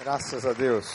Graças 0.00 0.46
a 0.46 0.54
Deus. 0.54 0.86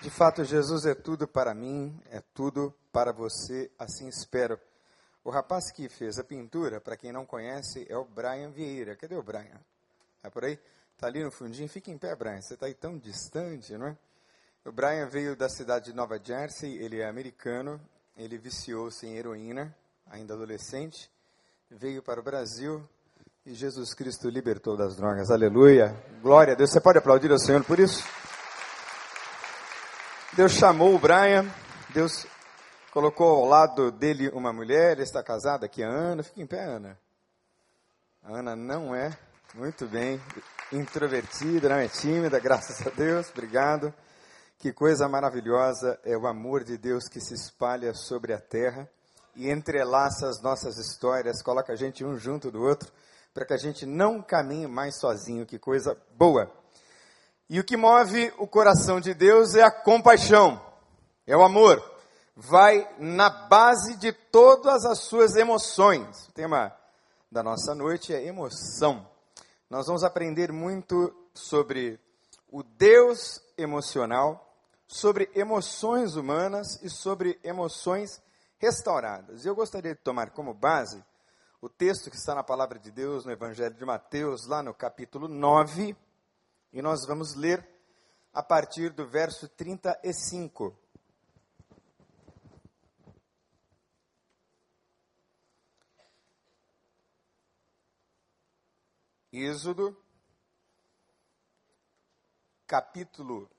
De 0.00 0.08
fato, 0.08 0.44
Jesus 0.44 0.86
é 0.86 0.94
tudo 0.94 1.26
para 1.26 1.52
mim, 1.52 2.00
é 2.08 2.22
tudo 2.32 2.72
para 2.92 3.12
você, 3.12 3.72
assim 3.76 4.06
espero. 4.06 4.56
O 5.24 5.30
rapaz 5.30 5.72
que 5.72 5.88
fez 5.88 6.16
a 6.16 6.22
pintura, 6.22 6.80
para 6.80 6.96
quem 6.96 7.10
não 7.10 7.26
conhece, 7.26 7.88
é 7.90 7.96
o 7.96 8.04
Brian 8.04 8.52
Vieira. 8.52 8.94
Cadê 8.94 9.16
o 9.16 9.22
Brian? 9.22 9.60
É 10.22 10.30
por 10.30 10.44
aí? 10.44 10.56
Está 10.94 11.08
ali 11.08 11.24
no 11.24 11.30
fundinho. 11.32 11.68
Fica 11.68 11.90
em 11.90 11.98
pé, 11.98 12.14
Brian. 12.14 12.40
Você 12.40 12.54
está 12.54 12.66
aí 12.66 12.74
tão 12.74 12.96
distante, 12.96 13.76
não 13.76 13.88
é? 13.88 13.98
O 14.64 14.70
Brian 14.70 15.08
veio 15.08 15.34
da 15.34 15.48
cidade 15.48 15.86
de 15.86 15.92
Nova 15.92 16.20
Jersey, 16.22 16.76
ele 16.76 17.00
é 17.00 17.08
americano, 17.08 17.80
ele 18.16 18.38
viciou-se 18.38 19.04
em 19.04 19.16
heroína, 19.16 19.76
ainda 20.06 20.34
adolescente, 20.34 21.10
veio 21.68 22.00
para 22.00 22.20
o 22.20 22.22
Brasil, 22.22 22.88
e 23.46 23.52
Jesus 23.52 23.92
Cristo 23.92 24.30
libertou 24.30 24.74
das 24.74 24.96
drogas. 24.96 25.30
Aleluia. 25.30 25.94
Glória 26.22 26.54
a 26.54 26.56
Deus. 26.56 26.70
Você 26.70 26.80
pode 26.80 26.96
aplaudir 26.96 27.30
ao 27.30 27.38
Senhor 27.38 27.62
por 27.62 27.78
isso? 27.78 28.02
Deus 30.32 30.52
chamou 30.52 30.94
o 30.94 30.98
Brian. 30.98 31.46
Deus 31.92 32.26
colocou 32.90 33.28
ao 33.36 33.44
lado 33.44 33.92
dele 33.92 34.30
uma 34.30 34.50
mulher. 34.50 34.92
Ele 34.92 35.02
está 35.02 35.22
casado 35.22 35.62
aqui, 35.62 35.82
a 35.82 35.88
Ana. 35.88 36.22
Fica 36.22 36.40
em 36.40 36.46
pé, 36.46 36.64
Ana. 36.64 36.98
A 38.22 38.38
Ana 38.38 38.56
não 38.56 38.94
é. 38.94 39.14
Muito 39.54 39.86
bem. 39.86 40.18
Introvertida, 40.72 41.68
não 41.68 41.76
é 41.76 41.86
tímida, 41.86 42.40
graças 42.40 42.86
a 42.86 42.88
Deus. 42.88 43.28
Obrigado. 43.28 43.92
Que 44.58 44.72
coisa 44.72 45.06
maravilhosa 45.06 46.00
é 46.02 46.16
o 46.16 46.26
amor 46.26 46.64
de 46.64 46.78
Deus 46.78 47.08
que 47.08 47.20
se 47.20 47.34
espalha 47.34 47.92
sobre 47.92 48.32
a 48.32 48.40
terra 48.40 48.88
e 49.36 49.50
entrelaça 49.50 50.28
as 50.28 50.40
nossas 50.40 50.78
histórias, 50.78 51.42
coloca 51.42 51.72
a 51.72 51.76
gente 51.76 52.04
um 52.04 52.16
junto 52.16 52.50
do 52.50 52.62
outro 52.62 52.90
para 53.34 53.44
que 53.44 53.52
a 53.52 53.58
gente 53.58 53.84
não 53.84 54.22
caminhe 54.22 54.68
mais 54.68 54.98
sozinho. 55.00 55.44
Que 55.44 55.58
coisa 55.58 56.00
boa. 56.16 56.50
E 57.50 57.58
o 57.58 57.64
que 57.64 57.76
move 57.76 58.32
o 58.38 58.46
coração 58.46 59.00
de 59.00 59.12
Deus 59.12 59.56
é 59.56 59.62
a 59.62 59.70
compaixão, 59.70 60.64
é 61.26 61.36
o 61.36 61.42
amor. 61.42 61.82
Vai 62.36 62.88
na 62.98 63.28
base 63.28 63.96
de 63.96 64.12
todas 64.12 64.84
as 64.86 65.00
suas 65.00 65.36
emoções. 65.36 66.26
O 66.28 66.32
tema 66.32 66.74
da 67.30 67.42
nossa 67.42 67.74
noite 67.74 68.14
é 68.14 68.24
emoção. 68.24 69.06
Nós 69.68 69.86
vamos 69.86 70.04
aprender 70.04 70.52
muito 70.52 71.14
sobre 71.34 72.00
o 72.50 72.62
Deus 72.62 73.40
emocional, 73.58 74.56
sobre 74.86 75.28
emoções 75.34 76.16
humanas 76.16 76.80
e 76.82 76.88
sobre 76.88 77.38
emoções 77.42 78.22
restauradas. 78.58 79.44
E 79.44 79.48
eu 79.48 79.54
gostaria 79.54 79.94
de 79.94 80.00
tomar 80.00 80.30
como 80.30 80.54
base 80.54 81.04
o 81.64 81.68
texto 81.70 82.10
que 82.10 82.16
está 82.16 82.34
na 82.34 82.42
palavra 82.42 82.78
de 82.78 82.90
Deus, 82.90 83.24
no 83.24 83.32
Evangelho 83.32 83.74
de 83.74 83.86
Mateus, 83.86 84.46
lá 84.46 84.62
no 84.62 84.74
capítulo 84.74 85.28
9, 85.28 85.96
e 86.70 86.82
nós 86.82 87.06
vamos 87.06 87.34
ler 87.34 87.66
a 88.34 88.42
partir 88.42 88.92
do 88.92 89.08
verso 89.08 89.48
35. 89.48 90.76
Êxodo, 99.32 99.96
capítulo. 102.66 103.50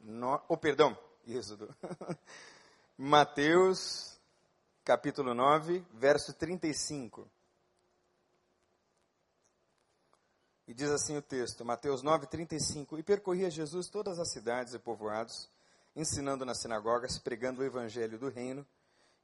No, 0.00 0.42
oh, 0.48 0.56
perdão, 0.56 0.98
Êxodo. 1.24 1.72
Mateus, 2.98 4.09
capítulo 4.84 5.34
9, 5.34 5.84
verso 5.92 6.32
35. 6.34 7.28
E 10.66 10.74
diz 10.74 10.90
assim 10.90 11.16
o 11.16 11.22
texto, 11.22 11.64
Mateus 11.64 12.02
9, 12.02 12.26
35. 12.26 12.98
E 12.98 13.02
percorria 13.02 13.50
Jesus 13.50 13.88
todas 13.88 14.18
as 14.18 14.30
cidades 14.30 14.72
e 14.72 14.78
povoados, 14.78 15.48
ensinando 15.96 16.44
nas 16.44 16.60
sinagogas, 16.60 17.18
pregando 17.18 17.60
o 17.60 17.64
evangelho 17.64 18.18
do 18.18 18.28
reino 18.28 18.64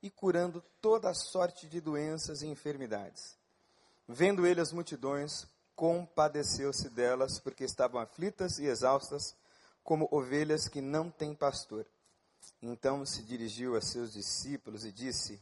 e 0.03 0.10
curando 0.10 0.62
toda 0.80 1.08
a 1.08 1.14
sorte 1.14 1.69
de 1.69 1.80
doenças 1.80 2.42
e 2.42 2.47
enfermidades. 2.47 3.36
Vendo 4.09 4.47
ele 4.47 4.60
as 4.60 4.72
multidões, 4.72 5.47
compadeceu-se 5.75 6.88
delas, 6.91 7.38
porque 7.38 7.64
estavam 7.64 8.00
aflitas 8.00 8.59
e 8.59 8.66
exaustas, 8.66 9.36
como 9.84 10.09
ovelhas 10.10 10.69
que 10.69 10.80
não 10.80 11.10
têm 11.10 11.34
pastor. 11.34 11.86
Então 12.60 13.04
se 13.04 13.22
dirigiu 13.22 13.76
a 13.76 13.80
seus 13.80 14.12
discípulos 14.12 14.84
e 14.84 14.91
disse: 14.91 15.41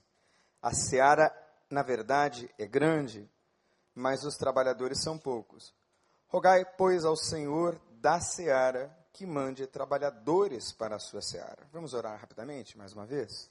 A 0.64 0.72
seara, 0.72 1.30
na 1.68 1.82
verdade, 1.82 2.50
é 2.58 2.66
grande, 2.66 3.30
mas 3.94 4.24
os 4.24 4.34
trabalhadores 4.34 5.02
são 5.02 5.18
poucos. 5.18 5.74
Rogai, 6.26 6.64
pois, 6.64 7.04
ao 7.04 7.14
Senhor 7.14 7.78
da 8.00 8.18
seara 8.18 8.90
que 9.12 9.26
mande 9.26 9.66
trabalhadores 9.66 10.72
para 10.72 10.96
a 10.96 10.98
sua 10.98 11.20
seara. 11.20 11.68
Vamos 11.70 11.92
orar 11.92 12.18
rapidamente, 12.18 12.78
mais 12.78 12.94
uma 12.94 13.04
vez? 13.04 13.50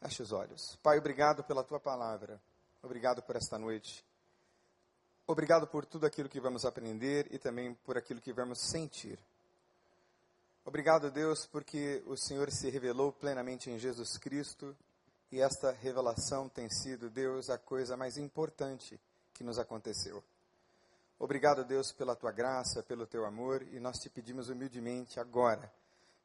Feche 0.00 0.22
os 0.22 0.30
olhos. 0.30 0.78
Pai, 0.84 0.98
obrigado 0.98 1.42
pela 1.42 1.64
tua 1.64 1.80
palavra. 1.80 2.40
Obrigado 2.80 3.22
por 3.22 3.34
esta 3.34 3.58
noite. 3.58 4.06
Obrigado 5.26 5.66
por 5.66 5.84
tudo 5.84 6.06
aquilo 6.06 6.28
que 6.28 6.38
vamos 6.38 6.64
aprender 6.64 7.26
e 7.32 7.40
também 7.40 7.74
por 7.74 7.98
aquilo 7.98 8.20
que 8.20 8.32
vamos 8.32 8.60
sentir. 8.60 9.18
Obrigado, 10.70 11.10
Deus, 11.10 11.46
porque 11.46 12.00
o 12.06 12.16
Senhor 12.16 12.48
se 12.52 12.70
revelou 12.70 13.10
plenamente 13.10 13.68
em 13.68 13.76
Jesus 13.76 14.16
Cristo 14.16 14.76
e 15.32 15.40
esta 15.40 15.72
revelação 15.72 16.48
tem 16.48 16.70
sido, 16.70 17.10
Deus, 17.10 17.50
a 17.50 17.58
coisa 17.58 17.96
mais 17.96 18.16
importante 18.16 18.96
que 19.34 19.42
nos 19.42 19.58
aconteceu. 19.58 20.22
Obrigado, 21.18 21.64
Deus, 21.64 21.90
pela 21.90 22.14
tua 22.14 22.30
graça, 22.30 22.84
pelo 22.84 23.04
teu 23.04 23.26
amor 23.26 23.62
e 23.72 23.80
nós 23.80 23.98
te 23.98 24.08
pedimos 24.08 24.48
humildemente 24.48 25.18
agora 25.18 25.68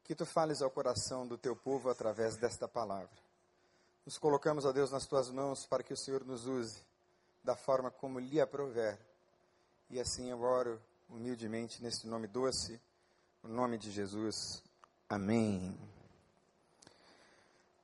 que 0.04 0.14
tu 0.14 0.28
fales 0.28 0.62
ao 0.62 0.70
coração 0.70 1.26
do 1.26 1.40
teu 1.40 1.56
povo 1.56 1.90
através 1.90 2.38
desta 2.38 2.68
palavra. 2.68 3.18
Nos 4.06 4.20
colocamos, 4.20 4.64
ó 4.64 4.72
Deus, 4.72 4.92
nas 4.92 5.08
tuas 5.08 5.32
mãos 5.32 5.66
para 5.66 5.82
que 5.82 5.94
o 5.94 5.98
Senhor 5.98 6.24
nos 6.24 6.46
use 6.46 6.84
da 7.44 7.56
forma 7.56 7.90
como 7.90 8.20
lhe 8.20 8.40
aprover. 8.40 9.00
E 9.90 10.00
assim 10.00 10.30
eu 10.30 10.40
oro 10.44 10.80
humildemente 11.10 11.82
neste 11.82 12.06
nome 12.06 12.28
doce 12.28 12.80
no 13.48 13.54
nome 13.54 13.78
de 13.78 13.92
Jesus. 13.92 14.64
Amém. 15.08 15.78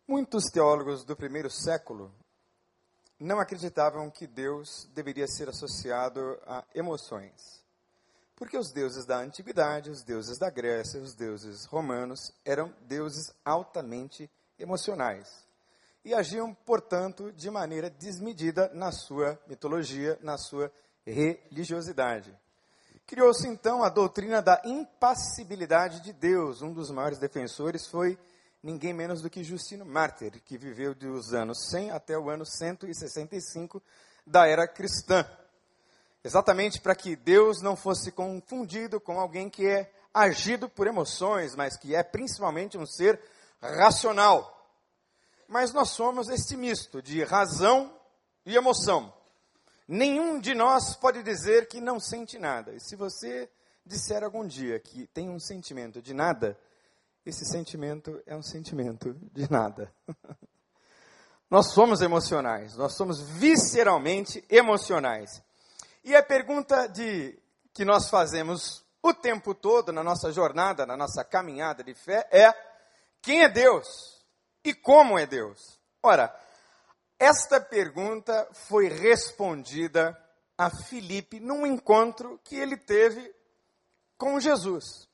Muitos 0.08 0.46
teólogos 0.46 1.04
do 1.04 1.16
primeiro 1.16 1.50
século 1.50 2.12
não 3.20 3.40
acreditavam 3.40 4.10
que 4.10 4.26
Deus 4.26 4.90
deveria 4.94 5.28
ser 5.28 5.48
associado 5.50 6.40
a 6.48 6.66
emoções. 6.74 7.62
Porque 8.36 8.58
os 8.58 8.72
deuses 8.72 9.06
da 9.06 9.20
antiguidade, 9.20 9.92
os 9.92 10.04
deuses 10.04 10.40
da 10.40 10.50
Grécia, 10.50 11.00
os 11.00 11.14
deuses 11.14 11.66
romanos 11.66 12.34
eram 12.44 12.74
deuses 12.88 13.32
altamente 13.46 14.30
emocionais 14.58 15.48
e 16.04 16.16
agiam, 16.16 16.52
portanto, 16.54 17.32
de 17.34 17.52
maneira 17.52 17.88
desmedida 17.88 18.72
na 18.74 18.92
sua 18.92 19.40
mitologia, 19.48 20.18
na 20.24 20.38
sua 20.40 20.72
religiosidade. 21.06 22.36
Criou-se 23.12 23.46
então 23.46 23.84
a 23.84 23.90
doutrina 23.90 24.42
da 24.42 24.62
impassibilidade 24.64 26.00
de 26.00 26.14
Deus. 26.14 26.62
Um 26.62 26.72
dos 26.72 26.90
maiores 26.90 27.20
defensores 27.20 27.86
foi 27.86 28.18
ninguém 28.64 28.94
menos 28.94 29.22
do 29.22 29.30
que 29.30 29.44
Justino 29.44 29.86
Mártir, 29.86 30.42
que 30.46 30.58
viveu 30.58 30.96
dos 30.96 31.34
anos 31.34 31.58
100 31.72 31.92
até 31.92 32.18
o 32.18 32.30
ano 32.30 32.46
165 32.46 33.84
da 34.26 34.48
era 34.48 34.66
cristã. 34.66 35.30
Exatamente 36.24 36.80
para 36.80 36.96
que 36.96 37.18
Deus 37.18 37.62
não 37.62 37.76
fosse 37.76 38.14
confundido 38.14 38.98
com 38.98 39.20
alguém 39.20 39.50
que 39.50 39.68
é 39.68 39.92
agido 40.14 40.70
por 40.70 40.88
emoções, 40.88 41.54
mas 41.54 41.76
que 41.76 41.94
é 41.94 42.02
principalmente 42.02 42.78
um 42.78 42.86
ser 42.86 43.20
racional. 43.62 44.74
Mas 45.50 45.74
nós 45.74 45.90
somos 45.90 46.30
este 46.30 46.56
misto 46.56 47.02
de 47.02 47.26
razão 47.26 47.94
e 48.46 48.56
emoção. 48.56 49.14
Nenhum 49.94 50.40
de 50.40 50.56
nós 50.56 50.96
pode 50.96 51.22
dizer 51.22 51.68
que 51.68 51.82
não 51.82 52.00
sente 52.00 52.40
nada. 52.40 52.72
E 52.72 52.80
se 52.80 52.96
você 52.96 53.52
disser 53.86 54.24
algum 54.24 54.48
dia 54.48 54.80
que 54.80 55.06
tem 55.08 55.28
um 55.28 55.38
sentimento 55.38 56.02
de 56.02 56.14
nada, 56.14 56.58
esse 57.26 57.44
sentimento 57.44 58.24
é 58.26 58.34
um 58.34 58.42
sentimento 58.42 59.14
de 59.34 59.52
nada. 59.52 59.94
nós 61.52 61.74
somos 61.74 62.00
emocionais, 62.00 62.78
nós 62.78 62.96
somos 62.96 63.20
visceralmente 63.20 64.42
emocionais. 64.50 65.44
E 66.06 66.16
a 66.16 66.24
pergunta 66.24 66.88
de 66.88 67.38
que 67.74 67.84
nós 67.84 68.10
fazemos 68.10 68.86
o 69.04 69.14
tempo 69.14 69.54
todo 69.54 69.92
na 69.92 70.06
nossa 70.06 70.32
jornada, 70.32 70.86
na 70.86 70.96
nossa 70.96 71.22
caminhada 71.22 71.84
de 71.84 71.94
fé 71.94 72.26
é: 72.32 72.54
quem 73.22 73.44
é 73.44 73.50
Deus? 73.50 74.24
E 74.64 74.74
como 74.74 75.20
é 75.20 75.26
Deus? 75.26 75.78
Ora, 76.02 76.34
esta 77.22 77.62
pergunta 77.62 78.50
foi 78.52 78.88
respondida 78.88 80.20
a 80.58 80.72
Filipe 80.72 81.40
num 81.40 81.68
encontro 81.68 82.40
que 82.44 82.56
ele 82.56 82.76
teve 82.76 83.32
com 84.18 84.40
Jesus. 84.40 85.08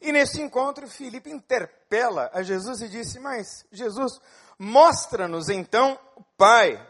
E 0.00 0.10
nesse 0.10 0.40
encontro, 0.40 0.88
Filipe 0.88 1.30
interpela 1.30 2.30
a 2.32 2.42
Jesus 2.42 2.80
e 2.80 2.88
disse: 2.88 3.20
Mas, 3.20 3.66
Jesus, 3.70 4.18
mostra-nos 4.58 5.50
então 5.50 6.00
o 6.16 6.24
Pai. 6.24 6.80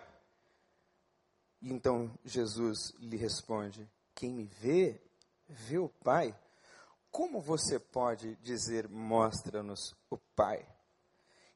E 1.60 1.72
então 1.72 2.08
Jesus 2.24 2.92
lhe 3.00 3.16
responde: 3.16 3.90
Quem 4.14 4.32
me 4.32 4.44
vê, 4.60 5.02
ver 5.48 5.78
o 5.78 5.88
Pai? 5.88 6.32
Como 7.10 7.40
você 7.40 7.80
pode 7.80 8.36
dizer, 8.36 8.88
mostra-nos 8.88 9.96
o 10.08 10.16
Pai? 10.36 10.64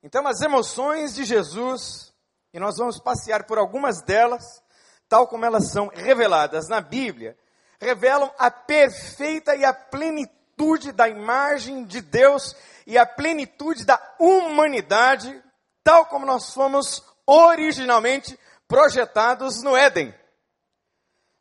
Então, 0.03 0.27
as 0.27 0.41
emoções 0.41 1.15
de 1.15 1.25
Jesus, 1.25 2.12
e 2.53 2.61
nós 2.61 2.77
vamos 2.77 2.99
passear 2.99 3.45
por 3.45 3.59
algumas 3.59 4.03
delas, 4.03 4.63
tal 5.09 5.27
como 5.27 5.45
elas 5.45 5.71
são 5.71 5.89
reveladas 5.89 6.69
na 6.69 6.81
Bíblia, 6.81 7.37
revelam 7.81 8.33
a 8.39 8.51
perfeita 8.51 9.57
e 9.57 9.65
a 9.65 9.73
plenitude 9.73 10.93
da 10.93 11.09
imagem 11.09 11.85
de 11.85 12.01
Deus 12.01 12.55
e 12.87 12.99
a 12.99 13.07
plenitude 13.07 13.85
da 13.85 14.01
humanidade, 14.19 15.43
tal 15.83 16.07
como 16.07 16.27
nós 16.27 16.53
fomos 16.53 17.03
originalmente 17.27 18.39
projetados 18.69 19.63
no 19.63 19.77
Éden. 19.77 20.15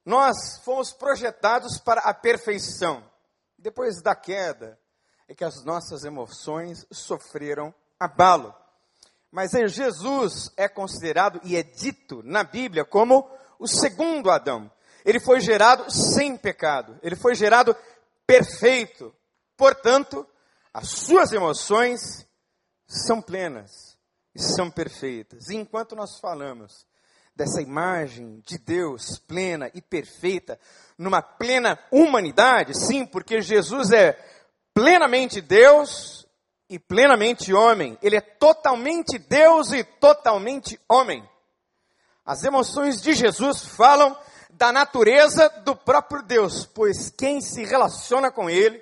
Nós 0.05 0.57
fomos 0.63 0.91
projetados 0.91 1.77
para 1.77 2.01
a 2.01 2.13
perfeição. 2.13 3.03
Depois 3.57 4.01
da 4.01 4.15
queda, 4.15 4.79
é 5.27 5.35
que 5.35 5.43
as 5.43 5.63
nossas 5.63 6.03
emoções 6.03 6.85
sofreram 6.91 7.73
abalo. 7.99 8.55
Mas 9.31 9.51
Jesus 9.51 10.51
é 10.57 10.67
considerado 10.67 11.39
e 11.43 11.55
é 11.55 11.63
dito 11.63 12.21
na 12.23 12.43
Bíblia 12.43 12.83
como 12.83 13.29
o 13.57 13.67
segundo 13.67 14.29
Adão. 14.29 14.69
Ele 15.05 15.19
foi 15.19 15.39
gerado 15.39 15.89
sem 15.89 16.35
pecado, 16.35 16.99
ele 17.01 17.15
foi 17.15 17.33
gerado 17.33 17.75
perfeito. 18.27 19.13
Portanto, 19.55 20.27
as 20.73 20.89
suas 20.89 21.31
emoções 21.31 22.27
são 22.85 23.21
plenas 23.21 23.97
e 24.35 24.41
são 24.41 24.69
perfeitas. 24.69 25.49
E 25.49 25.55
enquanto 25.55 25.95
nós 25.95 26.19
falamos 26.19 26.85
dessa 27.35 27.61
imagem 27.61 28.41
de 28.45 28.57
Deus 28.57 29.17
plena 29.17 29.71
e 29.73 29.81
perfeita, 29.81 30.59
numa 30.97 31.21
plena 31.21 31.79
humanidade, 31.89 32.77
sim, 32.77 33.05
porque 33.05 33.41
Jesus 33.41 33.91
é 33.91 34.17
plenamente 34.73 35.41
Deus 35.41 36.20
e 36.71 36.79
plenamente 36.79 37.53
homem. 37.53 37.99
Ele 38.01 38.15
é 38.15 38.21
totalmente 38.21 39.19
Deus 39.19 39.73
e 39.73 39.83
totalmente 39.83 40.79
homem. 40.87 41.29
As 42.25 42.45
emoções 42.45 43.01
de 43.01 43.13
Jesus 43.13 43.65
falam 43.65 44.17
da 44.51 44.71
natureza 44.71 45.49
do 45.65 45.75
próprio 45.75 46.23
Deus, 46.23 46.65
pois 46.65 47.09
quem 47.09 47.41
se 47.41 47.65
relaciona 47.65 48.31
com 48.31 48.49
Ele 48.49 48.81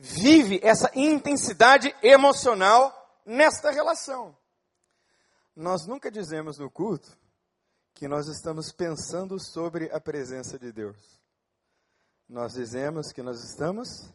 vive 0.00 0.58
essa 0.60 0.90
intensidade 0.96 1.94
emocional 2.02 2.92
nesta 3.24 3.70
relação. 3.70 4.36
Nós 5.54 5.86
nunca 5.86 6.10
dizemos 6.10 6.58
no 6.58 6.68
culto 6.68 7.16
que 7.94 8.08
nós 8.08 8.26
estamos 8.26 8.72
pensando 8.72 9.38
sobre 9.38 9.92
a 9.92 10.00
presença 10.00 10.58
de 10.58 10.72
Deus. 10.72 11.20
Nós 12.28 12.54
dizemos 12.54 13.12
que 13.12 13.22
nós 13.22 13.44
estamos 13.44 14.12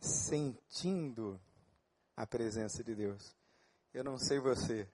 sentindo 0.00 1.40
a 2.16 2.26
presença 2.26 2.82
de 2.82 2.94
Deus. 2.94 3.36
Eu 3.92 4.04
não 4.04 4.18
sei 4.18 4.38
você, 4.38 4.88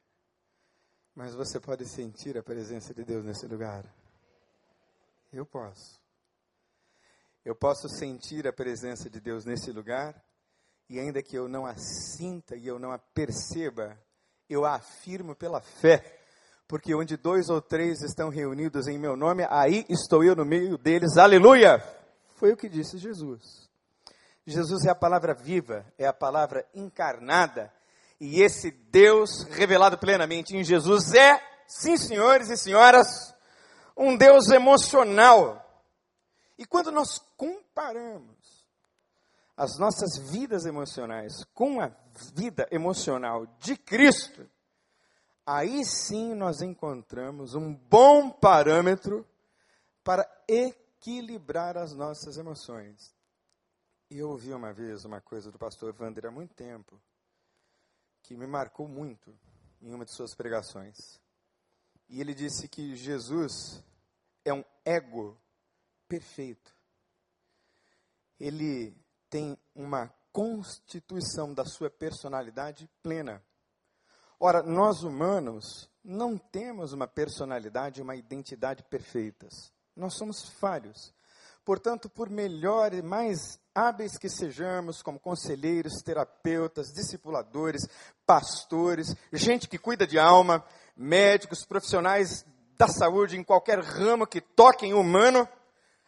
mas 1.15 1.35
você 1.35 1.61
pode 1.61 1.87
sentir 1.87 2.37
a 2.37 2.43
presença 2.43 2.93
de 2.93 3.05
Deus 3.05 3.25
nesse 3.25 3.47
lugar. 3.47 3.85
Eu 5.33 5.47
posso. 5.47 6.01
Eu 7.45 7.55
posso 7.55 7.89
sentir 7.89 8.47
a 8.47 8.53
presença 8.53 9.09
de 9.09 9.21
Deus 9.21 9.45
nesse 9.45 9.71
lugar, 9.71 10.21
e 10.89 10.99
ainda 10.99 11.23
que 11.23 11.37
eu 11.37 11.49
não 11.49 11.65
a 11.65 11.77
sinta 11.77 12.57
e 12.57 12.67
eu 12.67 12.79
não 12.79 12.93
a 12.93 12.99
perceba, 12.99 13.99
eu 14.49 14.65
a 14.65 14.75
afirmo 14.75 15.35
pela 15.35 15.61
fé 15.61 16.17
porque 16.69 16.95
onde 16.95 17.17
dois 17.17 17.49
ou 17.49 17.61
três 17.61 18.03
estão 18.03 18.29
reunidos 18.29 18.89
em 18.89 18.99
meu 18.99 19.17
nome, 19.17 19.47
aí 19.49 19.87
estou 19.89 20.25
eu 20.25 20.35
no 20.35 20.45
meio 20.45 20.77
deles, 20.77 21.17
aleluia! 21.17 21.83
Foi 22.35 22.53
o 22.53 22.57
que 22.57 22.69
disse 22.69 22.99
Jesus. 22.99 23.66
Jesus 24.47 24.85
é 24.85 24.91
a 24.91 24.95
palavra 24.95 25.35
viva, 25.35 25.85
é 25.99 26.07
a 26.07 26.13
palavra 26.13 26.65
encarnada, 26.73 27.73
e 28.21 28.41
esse 28.41 28.71
Deus 28.71 29.43
revelado 29.43 29.99
plenamente 29.99 30.57
em 30.57 30.63
Jesus 30.63 31.13
é, 31.15 31.43
sim, 31.67 31.97
senhores 31.97 32.49
e 32.49 32.57
senhoras, 32.57 33.35
um 33.97 34.17
Deus 34.17 34.49
emocional. 34.51 35.63
E 36.57 36.65
quando 36.65 36.93
nós 36.93 37.19
comparamos 37.37 38.37
as 39.57 39.79
nossas 39.79 40.17
vidas 40.31 40.65
emocionais 40.65 41.45
com 41.53 41.81
a 41.81 41.91
vida 42.35 42.69
emocional 42.71 43.47
de 43.59 43.77
Cristo, 43.77 44.49
aí 45.45 45.85
sim 45.85 46.35
nós 46.35 46.63
encontramos 46.63 47.55
um 47.55 47.75
bom 47.75 48.31
parâmetro 48.31 49.27
para 50.05 50.25
equilibrar 50.47 51.77
as 51.77 51.93
nossas 51.93 52.37
emoções. 52.37 53.16
Eu 54.09 54.31
ouvi 54.31 54.53
uma 54.53 54.73
vez 54.73 55.05
uma 55.05 55.21
coisa 55.21 55.51
do 55.51 55.59
pastor 55.59 55.95
Wander 55.99 56.27
há 56.27 56.31
muito 56.31 56.55
tempo, 56.55 57.01
que 58.23 58.37
me 58.37 58.47
marcou 58.47 58.87
muito 58.87 59.37
em 59.83 59.93
uma 59.93 60.05
de 60.05 60.15
suas 60.15 60.33
pregações. 60.33 61.21
E 62.09 62.21
ele 62.21 62.33
disse 62.33 62.69
que 62.69 62.95
Jesus 62.95 63.83
é 64.45 64.55
um 64.55 64.65
ego 64.85 65.37
perfeito. 66.09 66.73
Ele 68.39 68.97
tem 69.29 69.59
uma 69.75 70.15
constituição 70.33 71.53
da 71.53 71.65
sua 71.65 71.91
personalidade 71.91 72.89
plena. 73.03 73.43
Ora, 74.39 74.63
nós 74.63 75.03
humanos 75.03 75.91
não 76.05 76.39
temos 76.39 76.93
uma 76.93 77.09
personalidade, 77.09 78.03
uma 78.03 78.15
identidade 78.15 78.85
perfeitas. 78.85 79.73
Nós 79.97 80.15
somos 80.15 80.49
falhos. 80.61 81.13
Portanto, 81.67 82.09
por 82.09 82.31
melhor 82.31 82.95
e 82.95 83.03
mais 83.03 83.59
hábeis 83.75 84.17
que 84.17 84.29
sejamos, 84.29 85.03
como 85.03 85.19
conselheiros, 85.19 86.01
terapeutas, 86.01 86.93
discipuladores, 86.93 87.89
pastores, 88.25 89.17
gente 89.33 89.67
que 89.69 89.77
cuida 89.77 90.07
de 90.07 90.17
alma, 90.17 90.65
médicos, 90.97 91.65
profissionais 91.65 92.47
da 92.79 92.87
saúde, 92.87 93.37
em 93.37 93.43
qualquer 93.43 93.81
ramo 93.81 94.29
que 94.29 94.41
toquem 94.41 94.95
humano, 94.95 95.49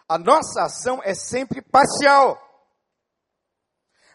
a 0.08 0.16
nossa 0.16 0.62
ação 0.62 1.00
é 1.02 1.12
sempre 1.12 1.60
parcial. 1.60 2.40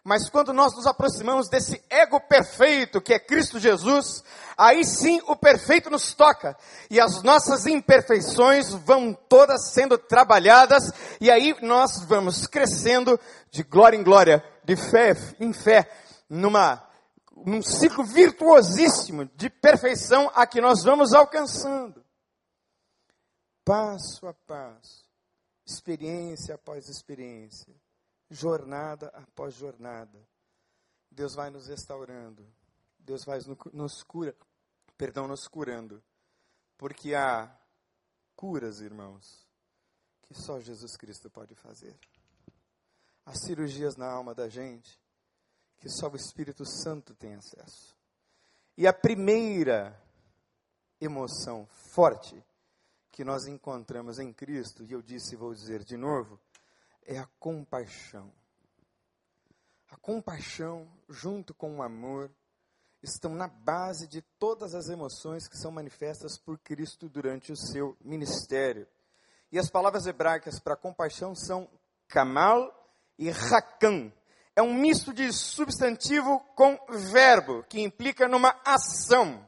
Mas 0.04 0.30
quando 0.30 0.52
nós 0.52 0.76
nos 0.76 0.86
aproximamos 0.86 1.48
desse 1.48 1.82
ego 1.90 2.20
perfeito 2.20 3.00
que 3.00 3.14
é 3.14 3.20
Cristo 3.20 3.58
Jesus, 3.58 4.22
aí 4.58 4.84
sim 4.84 5.22
o 5.28 5.36
perfeito 5.36 5.90
nos 5.90 6.14
toca. 6.14 6.58
E 6.90 7.00
as 7.00 7.24
nossas 7.24 7.66
imperfeições 7.66 8.74
vão 8.74 9.14
todas 9.14 9.72
sendo 9.72 9.98
trabalhadas, 9.98 10.92
e 11.22 11.32
aí 11.32 11.56
nós 11.62 12.04
vamos 12.04 12.46
crescendo 12.46 13.18
de 13.50 13.64
glória 13.64 13.96
em 13.96 14.04
glória, 14.04 14.44
de 14.66 14.76
fé 14.76 15.16
em 15.40 15.54
fé, 15.54 15.90
numa, 16.30 16.86
num 17.38 17.62
ciclo 17.62 18.04
virtuosíssimo 18.04 19.26
de 19.38 19.50
perfeição 19.50 20.30
a 20.36 20.46
que 20.46 20.60
nós 20.60 20.84
vamos 20.84 21.14
alcançando. 21.14 22.04
Passo 23.64 24.28
a 24.28 24.34
passo, 24.34 25.06
experiência 25.66 26.56
após 26.56 26.90
experiência 26.90 27.74
jornada 28.34 29.08
após 29.10 29.54
jornada. 29.54 30.20
Deus 31.10 31.36
vai 31.36 31.50
nos 31.50 31.68
restaurando. 31.68 32.46
Deus 32.98 33.24
vai 33.24 33.40
nos 33.72 34.02
cura, 34.04 34.36
perdão, 34.98 35.28
nos 35.28 35.48
curando. 35.48 36.04
Porque 36.78 37.14
há 37.14 37.56
curas, 38.36 38.82
irmãos, 38.82 39.48
que 40.22 40.34
só 40.34 40.60
Jesus 40.60 40.98
Cristo 40.98 41.30
pode 41.30 41.54
fazer. 41.56 41.98
Há 43.26 43.34
cirurgias 43.36 43.96
na 43.96 44.10
alma 44.10 44.34
da 44.34 44.50
gente 44.50 45.00
que 45.78 45.90
só 45.90 46.10
o 46.10 46.16
Espírito 46.16 46.66
Santo 46.66 47.14
tem 47.14 47.36
acesso. 47.36 47.96
E 48.78 48.88
a 48.88 48.94
primeira 48.94 50.02
emoção 51.00 51.68
forte 51.68 52.42
que 53.12 53.24
nós 53.24 53.46
encontramos 53.48 54.18
em 54.18 54.32
Cristo, 54.34 54.84
e 54.86 54.94
eu 54.94 55.02
disse 55.02 55.36
e 55.36 55.38
vou 55.38 55.54
dizer 55.54 55.84
de 55.84 55.98
novo, 55.98 56.40
é 57.06 57.18
a 57.18 57.28
compaixão. 57.40 58.32
A 59.90 59.98
compaixão, 59.98 60.88
junto 61.10 61.54
com 61.54 61.78
o 61.78 61.84
amor, 61.84 62.32
estão 63.02 63.36
na 63.36 63.48
base 63.48 64.08
de 64.08 64.22
todas 64.40 64.74
as 64.74 64.90
emoções 64.90 65.48
que 65.48 65.58
são 65.58 65.72
manifestas 65.72 66.38
por 66.38 66.58
Cristo 66.60 67.10
durante 67.10 67.52
o 67.52 67.58
seu 67.58 67.98
ministério. 68.02 68.88
E 69.52 69.60
as 69.60 69.70
palavras 69.70 70.08
hebraicas 70.08 70.60
para 70.60 70.76
compaixão 70.76 71.36
são 71.36 71.70
kamal 72.08 72.72
e 73.20 73.30
rakan. 73.30 74.12
É 74.56 74.62
um 74.62 74.74
misto 74.74 75.14
de 75.14 75.32
substantivo 75.32 76.40
com 76.56 76.80
verbo, 76.90 77.64
que 77.64 77.82
implica 77.82 78.28
numa 78.28 78.60
ação. 78.66 79.48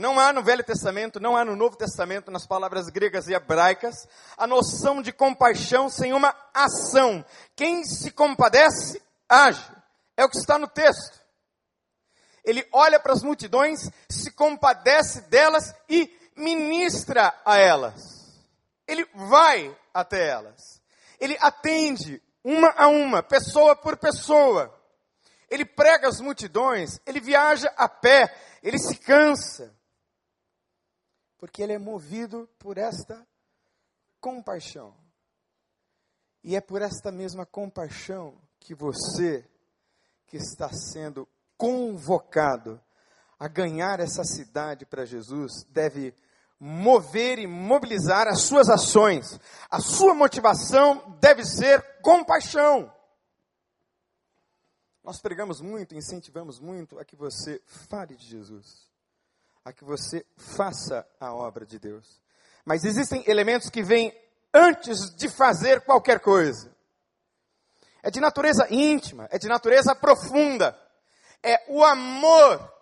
Não 0.00 0.18
há 0.18 0.32
no 0.32 0.42
Velho 0.42 0.64
Testamento, 0.64 1.20
não 1.20 1.36
há 1.36 1.44
no 1.44 1.54
Novo 1.54 1.76
Testamento, 1.76 2.30
nas 2.30 2.46
palavras 2.46 2.88
gregas 2.88 3.28
e 3.28 3.34
hebraicas, 3.34 4.08
a 4.34 4.46
noção 4.46 5.02
de 5.02 5.12
compaixão 5.12 5.90
sem 5.90 6.14
uma 6.14 6.34
ação. 6.54 7.22
Quem 7.54 7.84
se 7.84 8.10
compadece, 8.10 9.02
age. 9.28 9.62
É 10.16 10.24
o 10.24 10.30
que 10.30 10.38
está 10.38 10.56
no 10.58 10.66
texto. 10.66 11.20
Ele 12.42 12.66
olha 12.72 12.98
para 12.98 13.12
as 13.12 13.22
multidões, 13.22 13.90
se 14.08 14.30
compadece 14.30 15.20
delas 15.28 15.74
e 15.86 16.10
ministra 16.34 17.34
a 17.44 17.58
elas. 17.58 18.00
ele 18.88 19.06
vai 19.14 19.76
até 19.92 20.30
elas. 20.30 20.80
Ele 21.20 21.36
atende 21.42 22.22
uma 22.42 22.72
a 22.74 22.88
uma, 22.88 23.22
pessoa 23.22 23.76
por 23.76 23.98
pessoa. 23.98 24.74
Ele 25.50 25.66
prega 25.66 26.08
as 26.08 26.22
multidões, 26.22 26.98
ele 27.04 27.20
viaja 27.20 27.70
a 27.76 27.86
pé, 27.86 28.34
ele 28.62 28.78
se 28.78 28.96
cansa. 28.96 29.78
Porque 31.40 31.62
ele 31.62 31.72
é 31.72 31.78
movido 31.78 32.46
por 32.58 32.76
esta 32.76 33.26
compaixão. 34.20 34.94
E 36.44 36.54
é 36.54 36.60
por 36.60 36.82
esta 36.82 37.10
mesma 37.10 37.46
compaixão 37.46 38.38
que 38.58 38.74
você, 38.74 39.48
que 40.26 40.36
está 40.36 40.70
sendo 40.70 41.26
convocado 41.56 42.78
a 43.38 43.48
ganhar 43.48 44.00
essa 44.00 44.22
cidade 44.22 44.84
para 44.84 45.06
Jesus, 45.06 45.64
deve 45.70 46.14
mover 46.58 47.38
e 47.38 47.46
mobilizar 47.46 48.28
as 48.28 48.42
suas 48.42 48.68
ações. 48.68 49.40
A 49.70 49.80
sua 49.80 50.12
motivação 50.12 51.16
deve 51.20 51.42
ser 51.42 52.02
compaixão. 52.02 52.92
Nós 55.02 55.22
pregamos 55.22 55.62
muito, 55.62 55.94
incentivamos 55.94 56.60
muito 56.60 56.98
a 56.98 57.04
que 57.04 57.16
você 57.16 57.62
fale 57.64 58.14
de 58.14 58.26
Jesus, 58.26 58.89
a 59.64 59.72
que 59.72 59.84
você 59.84 60.24
faça 60.36 61.06
a 61.18 61.34
obra 61.34 61.66
de 61.66 61.78
Deus. 61.78 62.20
Mas 62.64 62.84
existem 62.84 63.24
elementos 63.26 63.68
que 63.68 63.82
vêm 63.82 64.14
antes 64.52 65.14
de 65.16 65.28
fazer 65.28 65.82
qualquer 65.82 66.20
coisa. 66.20 66.74
É 68.02 68.10
de 68.10 68.20
natureza 68.20 68.66
íntima, 68.70 69.28
é 69.30 69.38
de 69.38 69.48
natureza 69.48 69.94
profunda. 69.94 70.78
É 71.42 71.64
o 71.68 71.84
amor 71.84 72.72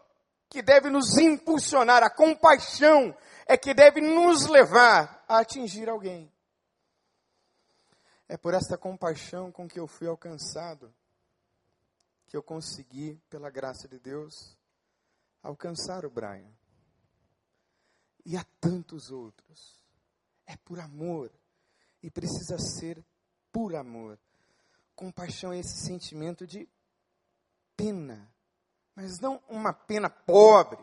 que 0.48 0.62
deve 0.62 0.88
nos 0.88 1.18
impulsionar, 1.18 2.02
a 2.02 2.10
compaixão 2.10 3.16
é 3.46 3.56
que 3.56 3.74
deve 3.74 4.00
nos 4.00 4.46
levar 4.46 5.24
a 5.28 5.38
atingir 5.38 5.88
alguém. 5.88 6.32
É 8.28 8.36
por 8.36 8.54
esta 8.54 8.76
compaixão 8.76 9.50
com 9.50 9.66
que 9.66 9.80
eu 9.80 9.86
fui 9.86 10.06
alcançado, 10.06 10.92
que 12.26 12.36
eu 12.36 12.42
consegui, 12.42 13.18
pela 13.30 13.50
graça 13.50 13.88
de 13.88 13.98
Deus, 13.98 14.56
alcançar 15.42 16.04
o 16.04 16.10
Brian. 16.10 16.57
E 18.28 18.36
há 18.36 18.44
tantos 18.60 19.10
outros. 19.10 19.82
É 20.46 20.54
por 20.58 20.78
amor. 20.78 21.32
E 22.02 22.10
precisa 22.10 22.58
ser 22.58 23.02
por 23.50 23.74
amor. 23.74 24.18
Compaixão 24.94 25.50
é 25.50 25.58
esse 25.58 25.86
sentimento 25.86 26.46
de 26.46 26.68
pena. 27.74 28.30
Mas 28.94 29.18
não 29.18 29.42
uma 29.48 29.72
pena 29.72 30.10
pobre. 30.10 30.78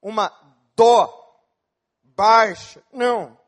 Uma 0.00 0.32
dó 0.74 1.44
baixa. 2.02 2.82
Não. 2.90 3.38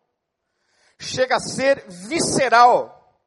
Chega 0.98 1.36
a 1.36 1.40
ser 1.40 1.88
visceral. 1.88 3.18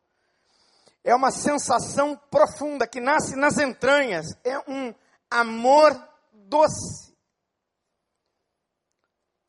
É 1.04 1.16
uma 1.16 1.32
sensação 1.32 2.16
profunda 2.30 2.86
que 2.86 3.02
nasce 3.02 3.36
nas 3.36 3.58
entranhas. 3.58 4.28
É 4.44 4.60
um 4.70 4.94
amor 5.28 5.92
doce. 6.32 7.13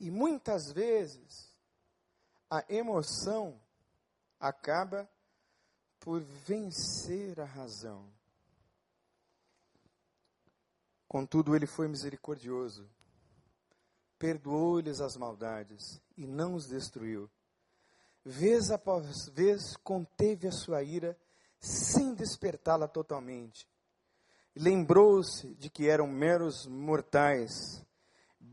E 0.05 0.11
muitas 0.11 0.71
vezes 0.71 1.51
a 2.51 2.65
emoção 2.69 3.61
acaba 4.39 5.09
por 5.99 6.21
vencer 6.21 7.41
a 7.41 7.45
razão. 7.45 8.07
Contudo, 11.09 11.57
ele 11.57 11.67
foi 11.67 11.89
misericordioso 11.89 12.89
perdoou-lhes 14.25 15.03
as 15.03 15.19
maldades 15.19 16.01
e 16.17 16.27
não 16.27 16.55
os 16.55 16.67
destruiu. 16.67 17.29
Vez 18.25 18.71
após 18.71 19.29
vez 19.29 19.77
conteve 19.77 20.49
a 20.49 20.51
sua 20.53 20.83
ira 20.83 21.15
sem 21.61 22.15
despertá-la 22.15 22.89
totalmente. 22.89 23.69
Lembrou-se 24.57 25.55
de 25.57 25.69
que 25.69 25.89
eram 25.91 26.07
meros 26.07 26.67
mortais, 26.67 27.85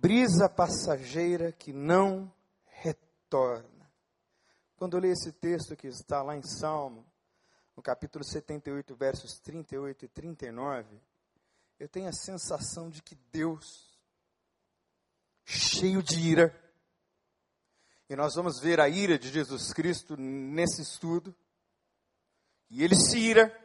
brisa 0.02 0.50
passageira 0.50 1.52
que 1.52 1.72
não 1.72 2.34
retorna. 2.66 3.70
Quando 4.76 4.98
eu 4.98 5.02
leio 5.02 5.14
esse 5.14 5.32
texto 5.32 5.76
que 5.76 5.86
está 5.86 6.24
lá 6.24 6.36
em 6.36 6.42
Salmo, 6.42 7.06
no 7.78 7.84
capítulo 7.84 8.26
78, 8.26 8.96
versos 8.96 9.40
38 9.40 10.06
e 10.06 10.08
39, 10.08 11.00
eu 11.80 11.88
tenho 11.88 12.10
a 12.10 12.14
sensação 12.14 12.90
de 12.90 13.04
que 13.04 13.16
Deus 13.32 13.92
cheio 15.46 16.02
de 16.02 16.20
ira. 16.20 16.60
E 18.10 18.16
nós 18.16 18.34
vamos 18.36 18.60
ver 18.60 18.80
a 18.80 18.90
ira 18.90 19.20
de 19.20 19.30
Jesus 19.30 19.72
Cristo 19.72 20.18
nesse 20.18 20.82
estudo. 20.82 21.34
E 22.72 22.84
ele 22.84 22.96
se 22.96 23.20
ira. 23.20 23.56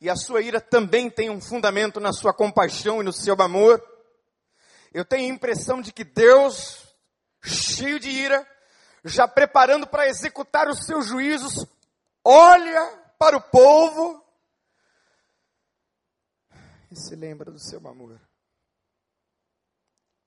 E 0.00 0.08
a 0.08 0.14
sua 0.16 0.42
ira 0.42 0.60
também 0.60 1.10
tem 1.10 1.28
um 1.28 1.40
fundamento 1.40 1.98
na 1.98 2.12
sua 2.12 2.32
compaixão 2.32 3.00
e 3.00 3.04
no 3.04 3.12
seu 3.12 3.34
amor. 3.40 3.91
Eu 4.92 5.04
tenho 5.04 5.30
a 5.30 5.34
impressão 5.34 5.80
de 5.80 5.92
que 5.92 6.04
Deus, 6.04 6.94
cheio 7.42 7.98
de 7.98 8.10
ira, 8.10 8.46
já 9.04 9.26
preparando 9.26 9.86
para 9.86 10.06
executar 10.06 10.68
os 10.68 10.84
seus 10.84 11.06
juízos, 11.06 11.66
olha 12.24 12.98
para 13.18 13.36
o 13.36 13.42
povo 13.42 14.22
e 16.90 16.96
se 16.96 17.16
lembra 17.16 17.50
do 17.50 17.58
seu 17.58 17.78
amor 17.88 18.20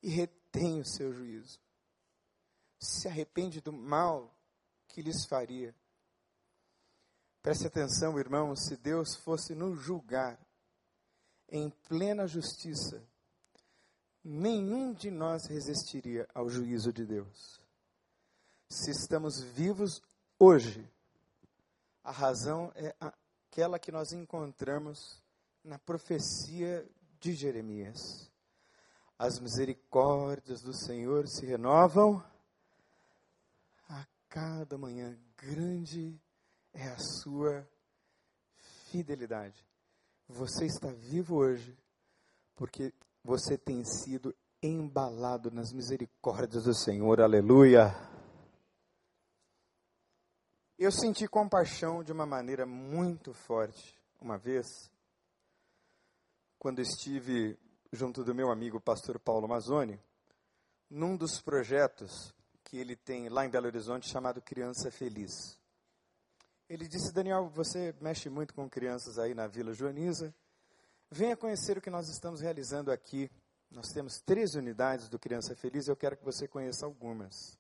e 0.02 0.10
retém 0.10 0.80
o 0.80 0.86
seu 0.86 1.14
juízo. 1.14 1.60
Se 2.80 3.08
arrepende 3.08 3.62
do 3.62 3.72
mal 3.74 4.36
que 4.88 5.02
lhes 5.02 5.26
faria. 5.26 5.76
Preste 7.42 7.68
atenção, 7.68 8.20
irmão, 8.20 8.56
se 8.56 8.76
Deus 8.78 9.16
fosse 9.16 9.54
nos 9.54 9.80
julgar 9.80 10.40
em 11.50 11.70
plena 11.88 12.28
justiça, 12.28 13.04
nenhum 14.25 14.91
de 14.91 15.12
nós 15.12 15.46
resistiria 15.46 16.27
ao 16.34 16.50
juízo 16.50 16.91
de 16.91 17.05
Deus. 17.05 17.62
Se 18.67 18.89
estamos 18.89 19.39
vivos 19.39 20.01
hoje, 20.39 20.91
a 22.03 22.12
razão 22.12 22.72
é 22.75 22.96
aquela 23.00 23.77
que 23.77 23.91
nós 23.91 24.12
encontramos 24.12 25.22
na 25.63 25.77
profecia 25.77 26.89
de 27.20 27.34
Jeremias. 27.34 28.00
As 29.17 29.39
misericórdias 29.39 30.62
do 30.62 30.74
Senhor 30.74 31.27
se 31.27 31.46
renovam 31.46 32.24
a 33.88 34.08
cada 34.27 34.75
manhã. 34.75 35.15
Grande 35.38 36.20
é 36.74 36.88
a 36.88 36.98
sua 36.98 37.67
fidelidade. 38.89 39.63
Você 40.27 40.65
está 40.65 40.91
vivo 40.91 41.36
hoje 41.36 41.77
porque 42.55 42.91
você 43.25 43.58
tem 43.58 43.84
sido 43.84 44.36
embalado 44.62 45.50
nas 45.50 45.74
misericórdias 45.74 46.65
do 46.65 46.75
Senhor. 46.75 47.20
Aleluia. 47.20 47.88
Eu 50.77 50.91
senti 50.91 51.27
compaixão 51.27 52.03
de 52.03 52.12
uma 52.12 52.27
maneira 52.27 52.67
muito 52.67 53.34
forte 53.34 54.00
uma 54.22 54.38
vez, 54.38 54.67
quando 56.60 56.79
estive 56.82 57.58
junto 57.91 58.24
do 58.24 58.36
meu 58.36 58.51
amigo 58.51 58.79
pastor 58.79 59.20
Paulo 59.20 59.48
Mazzoni, 59.48 60.00
num 60.88 61.17
dos 61.17 61.41
projetos 61.41 62.32
que 62.63 62.77
ele 62.77 62.96
tem 62.96 63.27
lá 63.27 63.44
em 63.44 63.50
Belo 63.50 63.65
Horizonte 63.65 64.08
chamado 64.08 64.39
Criança 64.39 64.91
Feliz. 64.91 65.60
Ele 66.70 66.88
disse: 66.88 67.12
Daniel, 67.12 67.50
você 67.50 67.96
mexe 68.00 68.29
muito 68.29 68.53
com 68.53 68.70
crianças 68.70 69.17
aí 69.17 69.34
na 69.34 69.48
Vila 69.48 69.74
Joaniza. 69.74 70.32
Venha 71.10 71.38
conhecer 71.38 71.78
o 71.78 71.82
que 71.82 71.90
nós 71.90 72.10
estamos 72.10 72.42
realizando 72.42 72.92
aqui. 72.92 73.32
Nós 73.72 73.88
temos 73.94 74.20
três 74.22 74.56
unidades 74.56 75.10
do 75.10 75.20
Criança 75.20 75.56
Feliz, 75.56 75.88
eu 75.88 75.96
quero 75.96 76.18
que 76.18 76.24
você 76.24 76.48
conheça 76.48 76.86
algumas. 76.86 77.58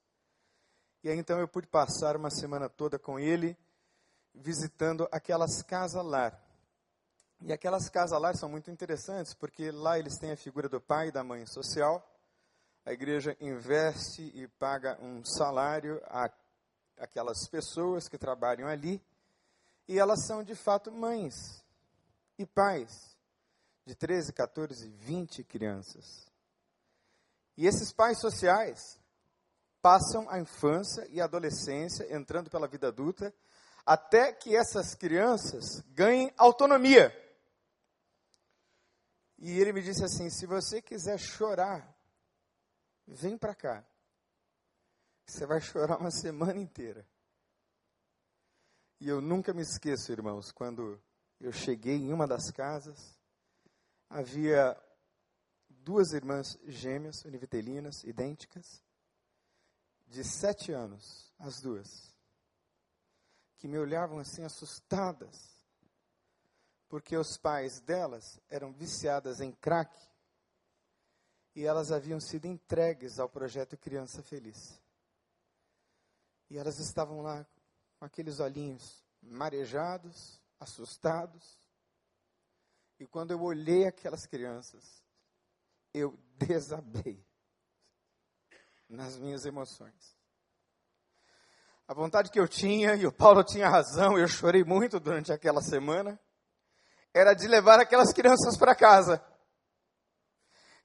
E 1.03 1.09
aí 1.09 1.17
então 1.17 1.39
eu 1.39 1.47
pude 1.47 1.67
passar 1.67 2.15
uma 2.15 2.29
semana 2.29 2.69
toda 2.69 2.97
com 2.97 3.19
ele, 3.19 3.57
visitando 4.33 5.07
aquelas 5.11 5.61
casas-lar 5.61 6.45
e 7.41 7.51
aquelas 7.53 7.89
casas 7.89 8.19
lá 8.19 8.33
são 8.33 8.49
muito 8.49 8.71
interessantes, 8.71 9.33
porque 9.33 9.69
lá 9.71 9.99
eles 9.99 10.17
têm 10.17 10.31
a 10.31 10.37
figura 10.37 10.69
do 10.69 10.79
pai 10.79 11.09
e 11.09 11.11
da 11.11 11.23
mãe 11.23 11.45
social. 11.45 12.03
A 12.85 12.93
igreja 12.93 13.35
investe 13.39 14.31
e 14.33 14.47
paga 14.47 14.97
um 15.01 15.23
salário 15.23 16.01
a 16.05 16.29
aquelas 16.97 17.47
pessoas 17.47 18.07
que 18.07 18.17
trabalham 18.17 18.67
ali. 18.67 19.01
E 19.87 19.99
elas 19.99 20.25
são 20.25 20.43
de 20.43 20.55
fato 20.55 20.91
mães 20.91 21.63
e 22.37 22.45
pais 22.45 23.14
de 23.85 23.95
13, 23.95 24.33
14, 24.33 24.89
20 24.89 25.43
crianças. 25.43 26.27
E 27.55 27.67
esses 27.67 27.91
pais 27.93 28.19
sociais 28.19 28.99
passam 29.81 30.29
a 30.29 30.39
infância 30.39 31.07
e 31.09 31.21
a 31.21 31.25
adolescência, 31.25 32.13
entrando 32.13 32.49
pela 32.49 32.67
vida 32.67 32.87
adulta, 32.87 33.33
até 33.85 34.33
que 34.33 34.55
essas 34.55 34.95
crianças 34.95 35.81
ganhem 35.93 36.33
autonomia 36.37 37.13
e 39.37 39.59
ele 39.59 39.73
me 39.73 39.81
disse 39.81 40.03
assim: 40.03 40.29
se 40.29 40.45
você 40.45 40.81
quiser 40.81 41.19
chorar, 41.19 41.95
vem 43.07 43.37
para 43.37 43.53
cá. 43.53 43.85
Você 45.25 45.45
vai 45.45 45.59
chorar 45.59 45.97
uma 45.97 46.11
semana 46.11 46.59
inteira. 46.59 47.05
E 48.99 49.09
eu 49.09 49.19
nunca 49.19 49.53
me 49.53 49.61
esqueço, 49.61 50.11
irmãos, 50.11 50.51
quando 50.51 51.01
eu 51.39 51.51
cheguei 51.51 51.95
em 51.95 52.13
uma 52.13 52.25
das 52.25 52.49
casas, 52.51 53.17
havia 54.09 54.77
duas 55.69 56.13
irmãs 56.13 56.57
gêmeas, 56.65 57.23
univitelinas, 57.25 58.03
idênticas, 58.03 58.83
de 60.07 60.23
sete 60.23 60.71
anos, 60.71 61.33
as 61.39 61.61
duas, 61.61 62.15
que 63.57 63.67
me 63.67 63.77
olhavam 63.77 64.19
assim 64.19 64.43
assustadas, 64.43 65.55
porque 66.87 67.17
os 67.17 67.37
pais 67.37 67.79
delas 67.81 68.39
eram 68.49 68.71
viciadas 68.71 69.41
em 69.41 69.51
crack 69.51 69.95
e 71.55 71.65
elas 71.65 71.91
haviam 71.91 72.19
sido 72.19 72.45
entregues 72.45 73.17
ao 73.17 73.29
projeto 73.29 73.77
Criança 73.77 74.21
Feliz. 74.21 74.79
E 76.49 76.57
elas 76.57 76.79
estavam 76.79 77.21
lá 77.21 77.45
com 77.97 78.05
aqueles 78.05 78.39
olhinhos 78.39 79.03
marejados, 79.21 80.39
assustados. 80.59 81.57
E 82.99 83.05
quando 83.05 83.31
eu 83.31 83.41
olhei 83.41 83.85
aquelas 83.85 84.25
crianças, 84.25 85.03
eu 85.93 86.17
desabei 86.37 87.25
nas 88.87 89.17
minhas 89.17 89.45
emoções. 89.45 90.15
A 91.87 91.93
vontade 91.93 92.31
que 92.31 92.39
eu 92.39 92.47
tinha, 92.47 92.95
e 92.95 93.05
o 93.05 93.11
Paulo 93.11 93.43
tinha 93.43 93.69
razão, 93.69 94.17
eu 94.17 94.27
chorei 94.27 94.63
muito 94.63 94.99
durante 94.99 95.31
aquela 95.31 95.61
semana, 95.61 96.19
era 97.13 97.33
de 97.33 97.47
levar 97.47 97.79
aquelas 97.79 98.11
crianças 98.11 98.57
para 98.57 98.75
casa. 98.75 99.23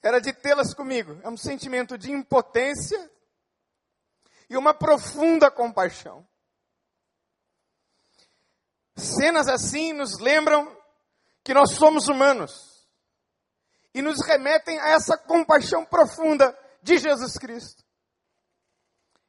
Era 0.02 0.20
de 0.20 0.32
tê-las 0.32 0.74
comigo. 0.74 1.18
É 1.22 1.28
um 1.28 1.36
sentimento 1.36 1.96
de 1.96 2.10
impotência 2.10 3.10
e 4.48 4.56
uma 4.56 4.74
profunda 4.74 5.50
compaixão. 5.50 6.26
Cenas 8.96 9.48
assim 9.48 9.92
nos 9.92 10.18
lembram 10.18 10.79
que 11.42 11.54
nós 11.54 11.72
somos 11.72 12.08
humanos 12.08 12.86
e 13.94 14.02
nos 14.02 14.24
remetem 14.24 14.78
a 14.78 14.90
essa 14.90 15.16
compaixão 15.16 15.84
profunda 15.84 16.56
de 16.82 16.98
Jesus 16.98 17.36
Cristo. 17.36 17.84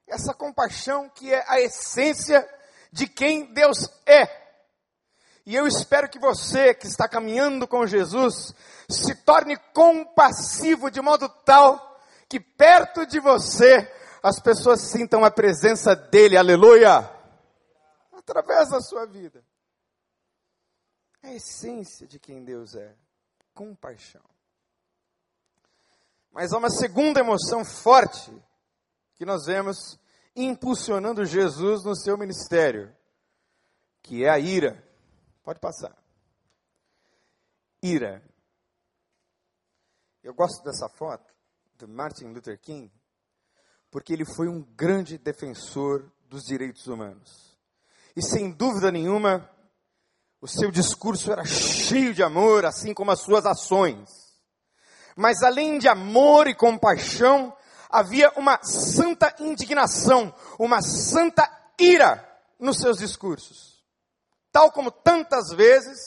Essa 0.07 0.33
compaixão 0.33 1.09
que 1.09 1.33
é 1.33 1.43
a 1.47 1.59
essência 1.59 2.47
de 2.91 3.07
quem 3.07 3.53
Deus 3.53 3.89
é. 4.05 4.41
E 5.45 5.55
eu 5.55 5.65
espero 5.65 6.09
que 6.09 6.19
você 6.19 6.73
que 6.73 6.85
está 6.85 7.07
caminhando 7.07 7.67
com 7.67 7.87
Jesus 7.87 8.53
se 8.87 9.15
torne 9.15 9.57
compassivo 9.73 10.91
de 10.91 11.01
modo 11.01 11.27
tal 11.43 11.99
que 12.29 12.39
perto 12.39 13.05
de 13.05 13.19
você 13.19 13.91
as 14.21 14.39
pessoas 14.39 14.81
sintam 14.81 15.25
a 15.25 15.31
presença 15.31 15.95
dele, 15.95 16.37
aleluia, 16.37 17.09
através 18.13 18.69
da 18.69 18.79
sua 18.79 19.05
vida. 19.07 19.43
É 21.23 21.29
a 21.29 21.33
essência 21.35 22.07
de 22.07 22.19
quem 22.19 22.43
Deus 22.43 22.75
é, 22.75 22.95
compaixão. 23.53 24.23
Mas 26.31 26.53
há 26.53 26.57
uma 26.57 26.69
segunda 26.69 27.19
emoção 27.19 27.63
forte 27.65 28.31
que 29.15 29.25
nós 29.25 29.45
vemos 29.45 29.99
impulsionando 30.35 31.25
Jesus 31.25 31.83
no 31.83 31.95
seu 31.95 32.17
ministério, 32.17 32.95
que 34.01 34.23
é 34.23 34.29
a 34.29 34.39
ira. 34.39 34.81
Pode 35.43 35.59
passar. 35.59 35.95
Ira. 37.83 38.23
Eu 40.23 40.33
gosto 40.33 40.63
dessa 40.63 40.87
foto 40.87 41.33
do 41.75 41.87
Martin 41.87 42.25
Luther 42.25 42.59
King, 42.59 42.91
porque 43.89 44.13
ele 44.13 44.25
foi 44.25 44.47
um 44.47 44.61
grande 44.61 45.17
defensor 45.17 46.09
dos 46.29 46.43
direitos 46.43 46.87
humanos. 46.87 47.59
E 48.15 48.21
sem 48.21 48.51
dúvida 48.51 48.91
nenhuma, 48.91 49.49
o 50.41 50.47
seu 50.47 50.71
discurso 50.71 51.31
era 51.31 51.45
cheio 51.45 52.13
de 52.13 52.23
amor, 52.23 52.65
assim 52.65 52.93
como 52.93 53.11
as 53.11 53.21
suas 53.21 53.45
ações. 53.45 54.09
Mas 55.15 55.43
além 55.43 55.77
de 55.77 55.87
amor 55.87 56.47
e 56.47 56.55
compaixão, 56.55 57.55
havia 57.87 58.31
uma 58.35 58.59
santa 58.63 59.35
indignação, 59.39 60.33
uma 60.57 60.81
santa 60.81 61.47
ira 61.79 62.27
nos 62.59 62.77
seus 62.77 62.97
discursos. 62.97 63.83
Tal 64.51 64.71
como 64.71 64.89
tantas 64.89 65.51
vezes 65.51 65.99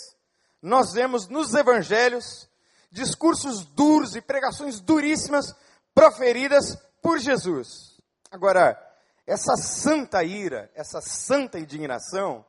nós 0.61 0.92
vemos 0.92 1.29
nos 1.29 1.55
evangelhos 1.55 2.49
discursos 2.90 3.64
duros 3.64 4.16
e 4.16 4.20
pregações 4.20 4.81
duríssimas 4.81 5.55
proferidas 5.94 6.77
por 7.03 7.18
Jesus. 7.18 8.01
Agora, 8.31 8.81
essa 9.27 9.57
santa 9.57 10.25
ira, 10.25 10.70
essa 10.75 11.01
santa 11.01 11.59
indignação, 11.59 12.44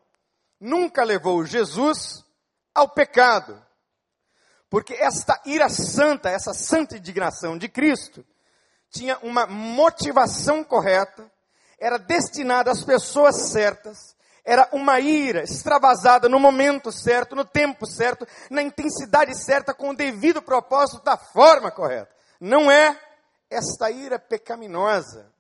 nunca 0.66 1.04
levou 1.04 1.46
Jesus 1.46 2.26
ao 2.74 2.90
pecado. 2.90 3.64
Porque 4.70 4.94
esta 4.94 5.40
ira 5.46 5.70
santa, 5.70 6.30
essa 6.30 6.54
santa 6.54 6.98
indignação 6.98 7.58
de 7.58 7.70
Cristo, 7.70 8.26
tinha 8.90 9.18
uma 9.20 9.46
motivação 9.46 10.64
correta, 10.64 11.32
era 11.80 11.98
destinada 11.98 12.72
às 12.72 12.84
pessoas 12.84 13.52
certas, 13.52 14.16
era 14.44 14.68
uma 14.72 15.00
ira 15.00 15.44
extravasada 15.44 16.28
no 16.28 16.40
momento 16.40 16.92
certo, 16.92 17.36
no 17.36 17.46
tempo 17.46 17.86
certo, 17.86 18.28
na 18.50 18.62
intensidade 18.62 19.36
certa, 19.36 19.74
com 19.74 19.92
o 19.92 19.96
devido 19.96 20.42
propósito, 20.42 21.04
da 21.04 21.18
forma 21.18 21.72
correta. 21.72 22.14
Não 22.40 22.70
é 22.70 23.00
esta 23.50 23.90
ira 23.92 24.20
pecaminosa 24.20 25.32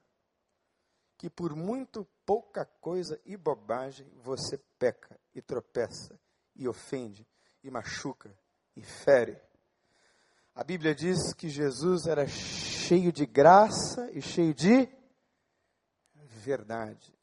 que 1.18 1.30
por 1.30 1.56
muito 1.56 2.08
pouca 2.26 2.66
coisa 2.82 3.20
e 3.26 3.38
bobagem 3.38 4.10
você 4.24 4.58
peca 4.80 5.20
e 5.34 5.42
tropeça 5.42 6.20
e 6.56 6.68
ofende 6.68 7.26
e 7.64 7.70
machuca 7.70 8.36
e 8.76 8.82
fere. 8.82 9.40
A 10.54 10.64
Bíblia 10.64 10.96
diz 10.96 11.34
que 11.34 11.50
Jesus 11.50 12.08
era 12.08 12.26
cheio 12.28 13.12
de 13.12 13.26
graça 13.26 14.10
e 14.12 14.22
cheio 14.22 14.54
de 14.54 14.90
verdade. 16.14 17.14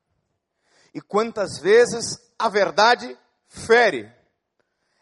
E 0.95 1.01
quantas 1.01 1.59
vezes 1.59 2.21
a 2.39 2.49
verdade 2.49 3.19
fere. 3.47 4.13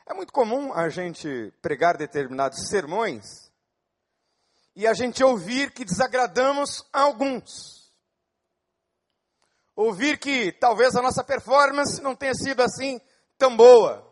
É 0.06 0.14
muito 0.14 0.32
comum 0.32 0.72
a 0.72 0.88
gente 0.88 1.52
pregar 1.60 1.96
determinados 1.96 2.68
sermões 2.68 3.50
e 4.74 4.86
a 4.86 4.94
gente 4.94 5.22
ouvir 5.22 5.72
que 5.72 5.84
desagradamos 5.84 6.84
a 6.92 7.00
alguns 7.02 7.79
ouvir 9.80 10.18
que 10.18 10.52
talvez 10.52 10.94
a 10.94 11.02
nossa 11.02 11.24
performance 11.24 12.00
não 12.02 12.14
tenha 12.14 12.34
sido 12.34 12.60
assim 12.60 13.00
tão 13.38 13.56
boa, 13.56 14.06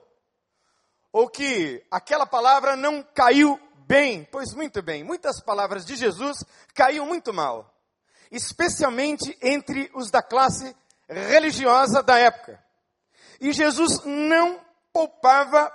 ou 1.12 1.28
que 1.28 1.84
aquela 1.90 2.26
palavra 2.26 2.74
não 2.74 3.02
caiu 3.02 3.60
bem, 3.86 4.24
pois 4.24 4.54
muito 4.54 4.82
bem, 4.82 5.04
muitas 5.04 5.42
palavras 5.42 5.84
de 5.84 5.96
Jesus 5.96 6.44
caíam 6.74 7.06
muito 7.06 7.32
mal, 7.34 7.74
especialmente 8.30 9.36
entre 9.42 9.90
os 9.94 10.10
da 10.10 10.22
classe 10.22 10.74
religiosa 11.08 12.02
da 12.02 12.18
época. 12.18 12.62
E 13.40 13.52
Jesus 13.52 14.02
não 14.04 14.60
poupava 14.92 15.72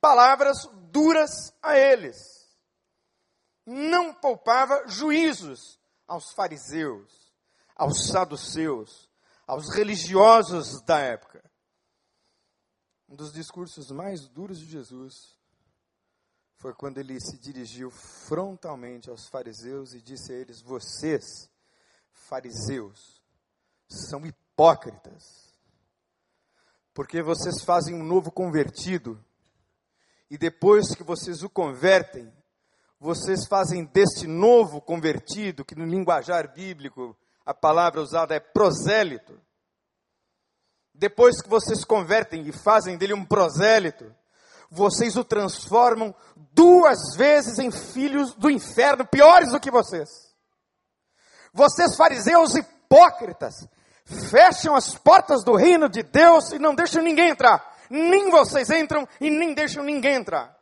palavras 0.00 0.68
duras 0.90 1.52
a 1.62 1.78
eles. 1.78 2.16
Não 3.66 4.12
poupava 4.12 4.84
juízos 4.86 5.78
aos 6.06 6.32
fariseus, 6.32 7.32
aos 7.76 8.08
saduceus, 8.08 9.03
aos 9.46 9.74
religiosos 9.74 10.82
da 10.82 10.98
época. 10.98 11.42
Um 13.08 13.16
dos 13.16 13.32
discursos 13.32 13.90
mais 13.90 14.26
duros 14.28 14.58
de 14.58 14.66
Jesus 14.66 15.38
foi 16.56 16.72
quando 16.74 16.98
ele 16.98 17.20
se 17.20 17.38
dirigiu 17.38 17.90
frontalmente 17.90 19.10
aos 19.10 19.28
fariseus 19.28 19.92
e 19.92 20.00
disse 20.00 20.32
a 20.32 20.36
eles: 20.36 20.62
Vocês, 20.62 21.50
fariseus, 22.10 23.22
são 23.88 24.24
hipócritas, 24.24 25.22
porque 26.94 27.22
vocês 27.22 27.62
fazem 27.62 27.94
um 27.94 28.02
novo 28.02 28.30
convertido 28.30 29.22
e 30.30 30.38
depois 30.38 30.94
que 30.94 31.02
vocês 31.02 31.42
o 31.42 31.50
convertem, 31.50 32.32
vocês 32.98 33.46
fazem 33.46 33.84
deste 33.84 34.26
novo 34.26 34.80
convertido, 34.80 35.64
que 35.64 35.74
no 35.74 35.84
linguajar 35.84 36.52
bíblico 36.52 37.16
a 37.44 37.52
palavra 37.52 38.00
usada 38.00 38.34
é 38.34 38.40
prosélito. 38.40 39.40
Depois 40.94 41.42
que 41.42 41.48
vocês 41.48 41.84
convertem 41.84 42.46
e 42.46 42.52
fazem 42.52 42.96
dele 42.96 43.14
um 43.14 43.24
prosélito, 43.24 44.14
vocês 44.70 45.16
o 45.16 45.24
transformam 45.24 46.14
duas 46.52 47.16
vezes 47.16 47.58
em 47.58 47.70
filhos 47.70 48.32
do 48.34 48.50
inferno, 48.50 49.06
piores 49.06 49.50
do 49.50 49.60
que 49.60 49.70
vocês. 49.70 50.08
Vocês, 51.52 51.96
fariseus 51.96 52.54
hipócritas, 52.54 53.54
fecham 54.30 54.74
as 54.74 54.96
portas 54.96 55.44
do 55.44 55.54
reino 55.54 55.88
de 55.88 56.02
Deus 56.02 56.52
e 56.52 56.58
não 56.58 56.74
deixam 56.74 57.02
ninguém 57.02 57.30
entrar. 57.30 57.74
Nem 57.90 58.30
vocês 58.30 58.70
entram 58.70 59.06
e 59.20 59.30
nem 59.30 59.54
deixam 59.54 59.84
ninguém 59.84 60.14
entrar. 60.14 60.56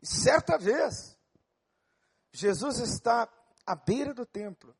E 0.00 0.06
certa 0.06 0.56
vez, 0.58 1.16
Jesus 2.32 2.78
está 2.78 3.28
à 3.66 3.74
beira 3.74 4.12
do 4.12 4.26
templo. 4.26 4.74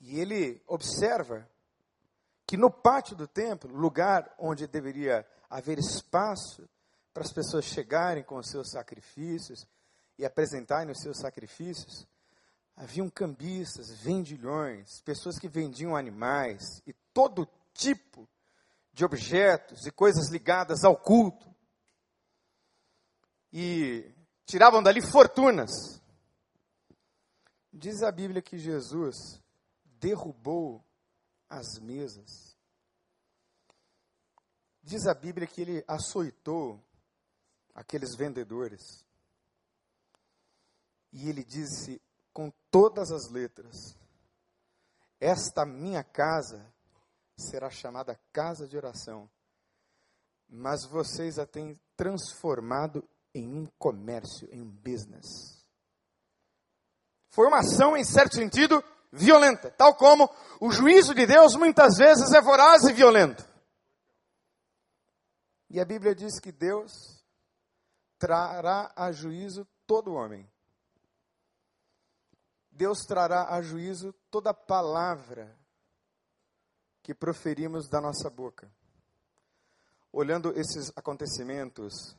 E 0.00 0.18
ele 0.18 0.62
observa 0.66 1.48
que 2.46 2.56
no 2.56 2.70
pátio 2.70 3.16
do 3.16 3.26
templo, 3.26 3.74
lugar 3.74 4.34
onde 4.38 4.66
deveria 4.66 5.26
haver 5.48 5.78
espaço 5.78 6.68
para 7.12 7.22
as 7.22 7.32
pessoas 7.32 7.64
chegarem 7.64 8.22
com 8.22 8.36
os 8.36 8.50
seus 8.50 8.70
sacrifícios 8.70 9.66
e 10.18 10.24
apresentarem 10.24 10.92
os 10.92 11.00
seus 11.00 11.18
sacrifícios, 11.18 12.06
haviam 12.76 13.08
cambistas, 13.08 13.90
vendilhões, 14.00 15.00
pessoas 15.02 15.38
que 15.38 15.48
vendiam 15.48 15.96
animais 15.96 16.62
e 16.86 16.92
todo 17.12 17.48
tipo 17.72 18.28
de 18.92 19.04
objetos 19.04 19.86
e 19.86 19.90
coisas 19.90 20.30
ligadas 20.30 20.84
ao 20.84 20.96
culto. 20.96 21.52
E 23.52 24.12
tiravam 24.46 24.82
dali 24.82 25.00
fortunas. 25.00 25.70
Diz 27.76 28.04
a 28.04 28.12
Bíblia 28.12 28.40
que 28.40 28.56
Jesus 28.56 29.42
derrubou 29.98 30.84
as 31.48 31.80
mesas. 31.80 32.56
Diz 34.80 35.08
a 35.08 35.12
Bíblia 35.12 35.44
que 35.44 35.60
ele 35.60 35.84
açoitou 35.88 36.80
aqueles 37.74 38.14
vendedores. 38.14 39.04
E 41.12 41.28
ele 41.28 41.42
disse 41.42 42.00
com 42.32 42.52
todas 42.70 43.10
as 43.10 43.28
letras: 43.28 43.98
Esta 45.18 45.66
minha 45.66 46.04
casa 46.04 46.72
será 47.36 47.70
chamada 47.70 48.14
casa 48.32 48.68
de 48.68 48.76
oração, 48.76 49.28
mas 50.48 50.84
vocês 50.84 51.40
a 51.40 51.46
têm 51.46 51.76
transformado 51.96 53.02
em 53.34 53.52
um 53.52 53.66
comércio, 53.80 54.48
em 54.52 54.62
um 54.62 54.70
business. 54.70 55.63
Foi 57.34 57.48
uma 57.48 57.58
ação, 57.58 57.96
em 57.96 58.04
certo 58.04 58.36
sentido, 58.36 58.82
violenta, 59.10 59.68
tal 59.68 59.96
como 59.96 60.30
o 60.60 60.70
juízo 60.70 61.12
de 61.12 61.26
Deus 61.26 61.56
muitas 61.56 61.96
vezes 61.96 62.32
é 62.32 62.40
voraz 62.40 62.84
e 62.84 62.92
violento. 62.92 63.44
E 65.68 65.80
a 65.80 65.84
Bíblia 65.84 66.14
diz 66.14 66.38
que 66.38 66.52
Deus 66.52 66.92
trará 68.20 68.92
a 68.94 69.10
juízo 69.10 69.66
todo 69.84 70.14
homem. 70.14 70.48
Deus 72.70 73.00
trará 73.00 73.52
a 73.52 73.60
juízo 73.60 74.12
toda 74.30 74.54
palavra 74.54 75.58
que 77.02 77.12
proferimos 77.12 77.88
da 77.88 78.00
nossa 78.00 78.30
boca. 78.30 78.70
Olhando 80.12 80.52
esses 80.56 80.92
acontecimentos 80.94 82.16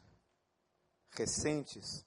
recentes 1.12 2.06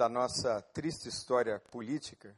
da 0.00 0.08
nossa 0.08 0.62
triste 0.72 1.10
história 1.10 1.60
política, 1.60 2.34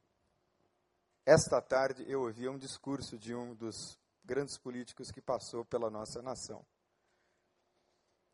esta 1.24 1.62
tarde 1.62 2.04
eu 2.10 2.22
ouvi 2.22 2.48
um 2.48 2.58
discurso 2.58 3.16
de 3.16 3.36
um 3.36 3.54
dos 3.54 3.96
grandes 4.24 4.58
políticos 4.58 5.12
que 5.12 5.20
passou 5.20 5.64
pela 5.64 5.88
nossa 5.88 6.20
nação. 6.20 6.66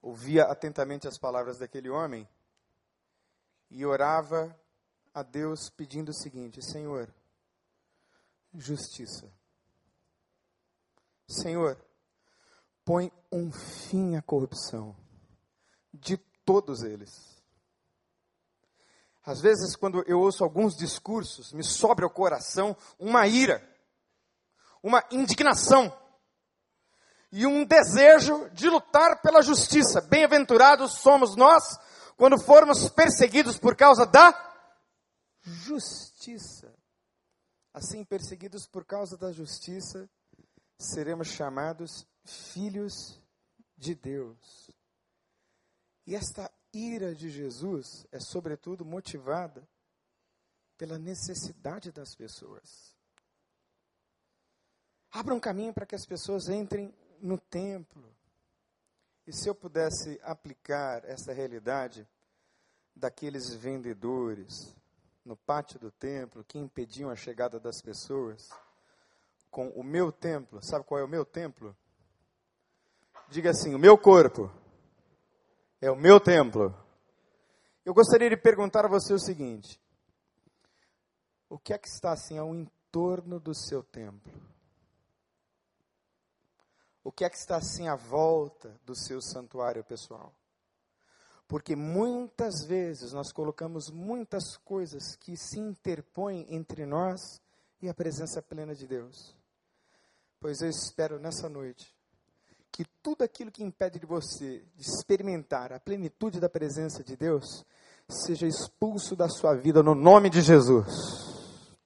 Ouvia 0.01 0.45
atentamente 0.45 1.07
as 1.07 1.19
palavras 1.19 1.59
daquele 1.59 1.91
homem 1.91 2.27
e 3.69 3.85
orava 3.85 4.59
a 5.13 5.23
Deus 5.23 5.69
pedindo 5.69 6.09
o 6.09 6.15
seguinte: 6.15 6.65
Senhor, 6.65 7.15
justiça. 8.55 9.31
Senhor, 11.29 11.79
põe 12.83 13.13
um 13.31 13.53
fim 13.53 14.17
à 14.17 14.23
corrupção 14.23 14.97
de 15.93 16.17
todos 16.47 16.83
eles. 16.83 17.38
Às 19.29 19.43
vezes, 19.43 19.77
quando 19.77 20.03
eu 20.07 20.21
ouço 20.21 20.43
alguns 20.43 20.75
discursos, 20.75 21.53
me 21.53 21.63
sobra 21.63 22.07
ao 22.07 22.11
coração 22.11 22.75
uma 22.99 23.27
ira, 23.27 23.63
uma 24.83 25.05
indignação 25.11 25.95
e 27.31 27.47
um 27.47 27.63
desejo 27.63 28.49
de 28.55 28.71
lutar 28.71 29.21
pela 29.21 29.43
justiça. 29.43 30.01
Bem-aventurados 30.01 30.95
somos 30.95 31.37
nós 31.37 31.63
quando 32.17 32.43
formos 32.43 32.89
perseguidos 32.89 33.59
por 33.59 33.77
causa 33.77 34.07
da 34.07 34.33
justiça. 35.43 36.75
Assim, 37.75 38.07
perseguidos 38.07 38.67
por 38.67 38.87
causa 38.87 39.19
da 39.19 39.31
justiça, 39.31 40.09
seremos 40.79 41.29
chamados 41.29 42.07
filhos 42.25 43.21
de 43.77 43.95
Deus. 43.95 44.71
E 46.07 46.15
esta 46.15 46.51
ira 46.73 47.15
de 47.15 47.31
Jesus 47.31 48.07
é, 48.13 48.21
sobretudo, 48.21 48.85
motivada 48.85 49.67
pela 50.77 50.99
necessidade 50.99 51.91
das 51.91 52.15
pessoas. 52.15 52.97
Abra 55.11 55.35
um 55.35 55.41
caminho 55.41 55.73
para 55.73 55.87
que 55.87 55.95
as 55.95 56.07
pessoas 56.07 56.49
entrem 56.49 56.95
no 57.21 57.39
templo. 57.39 58.05
E 59.27 59.33
se 59.33 59.49
eu 59.49 59.55
pudesse 59.55 60.21
aplicar 60.23 61.05
essa 61.05 61.33
realidade 61.33 62.07
daqueles 62.95 63.53
vendedores 63.55 64.77
no 65.25 65.37
pátio 65.37 65.79
do 65.79 65.91
templo 65.91 66.45
que 66.45 66.59
impediam 66.59 67.11
a 67.11 67.17
chegada 67.17 67.59
das 67.61 67.83
pessoas, 67.83 68.49
com 69.51 69.69
o 69.71 69.83
meu 69.83 70.13
templo, 70.13 70.63
sabe 70.63 70.85
qual 70.85 71.01
é 71.01 71.05
o 71.05 71.09
meu 71.09 71.25
templo? 71.25 71.77
Diga 73.29 73.51
assim: 73.51 73.75
o 73.75 73.79
meu 73.79 73.99
corpo 73.99 74.51
é 75.81 75.91
o 75.91 75.97
meu 75.97 76.21
templo. 76.21 76.75
Eu 77.85 77.95
gostaria 77.95 78.29
de 78.29 78.37
perguntar 78.37 78.85
a 78.85 78.89
você 78.89 79.13
o 79.13 79.19
seguinte: 79.19 79.81
o 81.49 81.59
que 81.59 81.73
é 81.73 81.79
que 81.79 81.89
está 81.89 82.13
assim 82.13 82.39
ao 82.39 82.55
entorno 82.55 83.39
do 83.39 83.55
seu 83.55 83.83
templo? 83.83 84.33
O 87.03 87.13
que 87.13 87.25
é 87.25 87.31
que 87.31 87.37
está 87.37 87.57
assim 87.57 87.89
à 87.89 87.95
volta 87.95 88.79
do 88.85 88.95
seu 88.95 89.23
santuário 89.23 89.83
pessoal? 89.83 90.35
Porque 91.47 91.75
muitas 91.75 92.67
vezes 92.67 93.15
nós 93.15 93.33
colocamos 93.33 93.91
muitas 93.91 94.59
coisas 94.59 95.17
que 95.17 95.35
se 95.35 95.59
interpõem 95.59 96.45
entre 96.55 96.85
nós 96.85 97.41
e 97.81 97.89
a 97.89 97.95
presença 97.95 98.43
plena 98.43 98.75
de 98.75 98.87
Deus. 98.87 99.35
Pois 100.39 100.61
eu 100.61 100.69
espero 100.69 101.19
nessa 101.19 101.49
noite 101.49 101.98
que 102.71 102.85
tudo 103.03 103.23
aquilo 103.23 103.51
que 103.51 103.63
impede 103.63 103.99
de 103.99 104.07
você 104.07 104.65
de 104.75 104.83
experimentar 104.83 105.73
a 105.73 105.81
plenitude 105.81 106.41
da 106.41 106.49
presença 106.49 107.03
de 107.03 107.17
Deus 107.17 107.65
seja 108.09 108.47
expulso 108.47 109.15
da 109.15 109.29
sua 109.29 109.55
vida 109.55 109.83
no 109.83 109.95
nome 109.95 110.31
de 110.31 110.41
Jesus. 110.41 110.87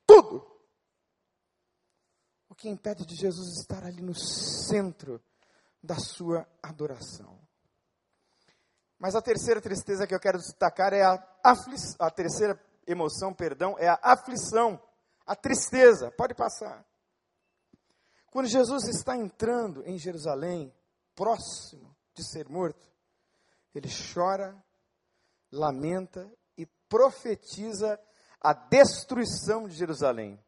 Tudo! 0.06 0.46
O 2.48 2.54
que 2.54 2.68
impede 2.68 3.04
de 3.06 3.16
Jesus 3.16 3.60
estar 3.60 3.84
ali 3.84 4.02
no 4.02 4.14
centro 4.14 5.20
da 5.82 5.96
sua 5.96 6.46
adoração. 6.62 7.38
Mas 8.98 9.16
a 9.16 9.22
terceira 9.22 9.60
tristeza 9.60 10.06
que 10.06 10.14
eu 10.14 10.20
quero 10.20 10.38
destacar 10.38 10.92
é 10.92 11.02
a 11.02 11.20
aflição, 11.42 11.96
a 11.98 12.10
terceira 12.10 12.60
emoção, 12.86 13.34
perdão, 13.34 13.76
é 13.78 13.88
a 13.88 13.98
aflição, 14.00 14.80
a 15.26 15.34
tristeza. 15.34 16.12
Pode 16.12 16.34
passar. 16.34 16.86
Quando 18.32 18.48
Jesus 18.48 18.88
está 18.88 19.14
entrando 19.14 19.86
em 19.86 19.98
Jerusalém, 19.98 20.74
próximo 21.14 21.94
de 22.14 22.24
ser 22.24 22.48
morto, 22.48 22.90
ele 23.74 23.90
chora, 24.14 24.56
lamenta 25.52 26.32
e 26.56 26.64
profetiza 26.88 28.00
a 28.40 28.54
destruição 28.54 29.68
de 29.68 29.74
Jerusalém. 29.74 30.42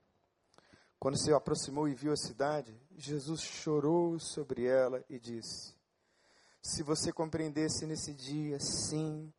Quando 0.98 1.18
se 1.18 1.30
aproximou 1.30 1.86
e 1.86 1.94
viu 1.94 2.10
a 2.10 2.16
cidade, 2.16 2.74
Jesus 2.96 3.42
chorou 3.42 4.18
sobre 4.18 4.64
ela 4.64 5.04
e 5.10 5.20
disse: 5.20 5.74
Se 6.62 6.82
você 6.82 7.12
compreendesse 7.12 7.84
nesse 7.84 8.14
dia, 8.14 8.58
sim, 8.60 9.30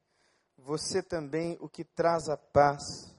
você 0.55 1.01
também 1.01 1.57
o 1.59 1.67
que 1.67 1.83
traz 1.83 2.29
a 2.29 2.37
paz. 2.37 3.11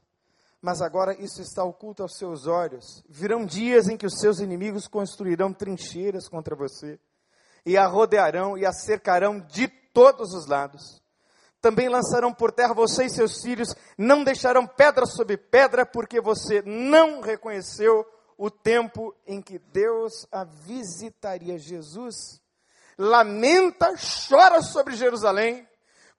Mas 0.67 0.83
agora 0.83 1.15
isso 1.23 1.41
está 1.41 1.63
oculto 1.63 2.03
aos 2.03 2.17
seus 2.19 2.49
olhos. 2.49 3.01
Virão 3.09 3.47
dias 3.47 3.89
em 3.89 3.97
que 3.97 4.05
os 4.05 4.19
seus 4.19 4.41
inimigos 4.41 4.89
construirão 4.89 5.53
trincheiras 5.53 6.29
contra 6.29 6.57
você 6.57 6.99
e 7.65 7.77
a 7.77 7.87
rodearão 7.87 8.59
e 8.59 8.67
a 8.67 8.73
cercarão 8.73 9.39
de 9.39 9.69
todos 9.69 10.35
os 10.35 10.49
lados. 10.49 11.01
Também 11.61 11.89
lançarão 11.89 12.35
por 12.35 12.51
terra 12.51 12.75
você 12.75 13.05
e 13.05 13.11
seus 13.11 13.41
filhos, 13.41 13.77
não 13.97 14.25
deixarão 14.25 14.67
pedra 14.67 15.07
sobre 15.07 15.37
pedra, 15.37 15.87
porque 15.87 16.21
você 16.21 16.63
não 16.63 17.21
reconheceu 17.21 18.05
o 18.37 18.51
tempo 18.51 19.15
em 19.25 19.41
que 19.41 19.61
Deus 19.61 20.27
a 20.33 20.43
visitaria. 20.43 21.61
Jesus 21.61 22.43
lamenta, 22.99 23.95
chora 24.29 24.61
sobre 24.63 24.97
Jerusalém, 24.97 25.65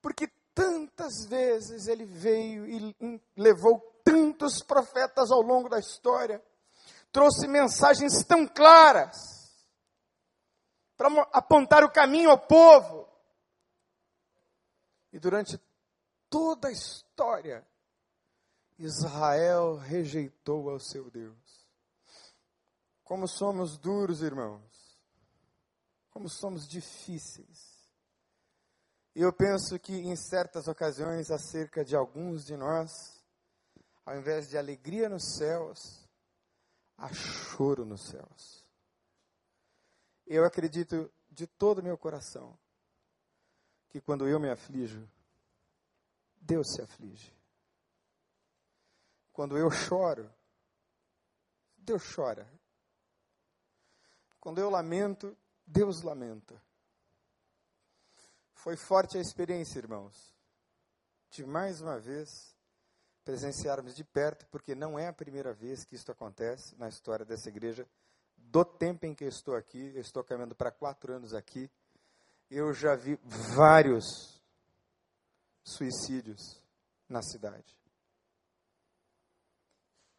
porque 0.01 0.29
tantas 0.55 1.25
vezes 1.25 1.89
ele 1.89 2.05
veio 2.05 2.65
e 2.65 3.21
levou 3.35 3.96
tantos 4.07 4.63
profetas 4.63 5.29
ao 5.31 5.41
longo 5.41 5.67
da 5.67 5.77
história, 5.77 6.41
trouxe 7.11 7.45
mensagens 7.45 8.23
tão 8.25 8.47
claras 8.47 9.17
para 10.95 11.09
apontar 11.33 11.83
o 11.83 11.91
caminho 11.91 12.29
ao 12.29 12.39
povo. 12.39 13.05
E 15.11 15.19
durante 15.19 15.59
toda 16.29 16.69
a 16.69 16.71
história, 16.71 17.67
Israel 18.79 19.75
rejeitou 19.75 20.69
ao 20.69 20.79
seu 20.79 21.11
Deus. 21.11 21.67
Como 23.03 23.27
somos 23.27 23.77
duros, 23.77 24.21
irmãos. 24.21 24.63
Como 26.11 26.29
somos 26.29 26.65
difíceis. 26.67 27.77
E 29.13 29.21
eu 29.21 29.33
penso 29.33 29.77
que 29.79 29.93
em 29.93 30.15
certas 30.15 30.67
ocasiões, 30.67 31.29
acerca 31.29 31.83
de 31.83 31.95
alguns 31.95 32.45
de 32.45 32.55
nós, 32.55 33.16
ao 34.07 34.15
invés 34.15 34.47
de 34.47 34.57
alegria 34.57 35.09
nos 35.09 35.35
céus, 35.35 36.07
há 36.97 37.13
choro 37.13 37.83
nos 37.83 38.07
céus. 38.07 38.65
Eu 40.25 40.45
acredito 40.45 41.11
de 41.29 41.45
todo 41.45 41.79
o 41.79 41.83
meu 41.83 41.97
coração 41.97 42.57
que 43.89 43.99
quando 43.99 44.25
eu 44.25 44.39
me 44.39 44.49
aflijo, 44.49 45.05
Deus 46.39 46.67
se 46.73 46.81
aflige. 46.81 47.35
Quando 49.33 49.57
eu 49.57 49.69
choro, 49.69 50.33
Deus 51.75 52.01
chora. 52.15 52.49
Quando 54.39 54.59
eu 54.59 54.69
lamento, 54.69 55.37
Deus 55.65 56.01
lamenta. 56.01 56.63
Foi 58.53 58.77
forte 58.77 59.17
a 59.17 59.21
experiência, 59.21 59.79
irmãos, 59.79 60.33
de 61.29 61.45
mais 61.45 61.81
uma 61.81 61.99
vez 61.99 62.56
presenciarmos 63.27 63.93
de 63.93 64.05
perto, 64.05 64.47
porque 64.47 64.73
não 64.73 64.97
é 64.97 65.07
a 65.09 65.13
primeira 65.13 65.53
vez 65.53 65.83
que 65.83 65.95
isso 65.95 66.09
acontece 66.09 66.73
na 66.77 66.87
história 66.87 67.25
dessa 67.25 67.49
igreja. 67.49 67.85
Do 68.37 68.63
tempo 68.63 69.05
em 69.05 69.13
que 69.13 69.25
eu 69.25 69.27
estou 69.27 69.53
aqui, 69.53 69.91
eu 69.93 69.99
estou 69.99 70.23
caminhando 70.23 70.55
para 70.55 70.71
quatro 70.71 71.13
anos 71.13 71.33
aqui, 71.33 71.69
eu 72.49 72.73
já 72.73 72.95
vi 72.95 73.19
vários 73.53 74.41
suicídios 75.61 76.63
na 77.09 77.21
cidade. 77.21 77.77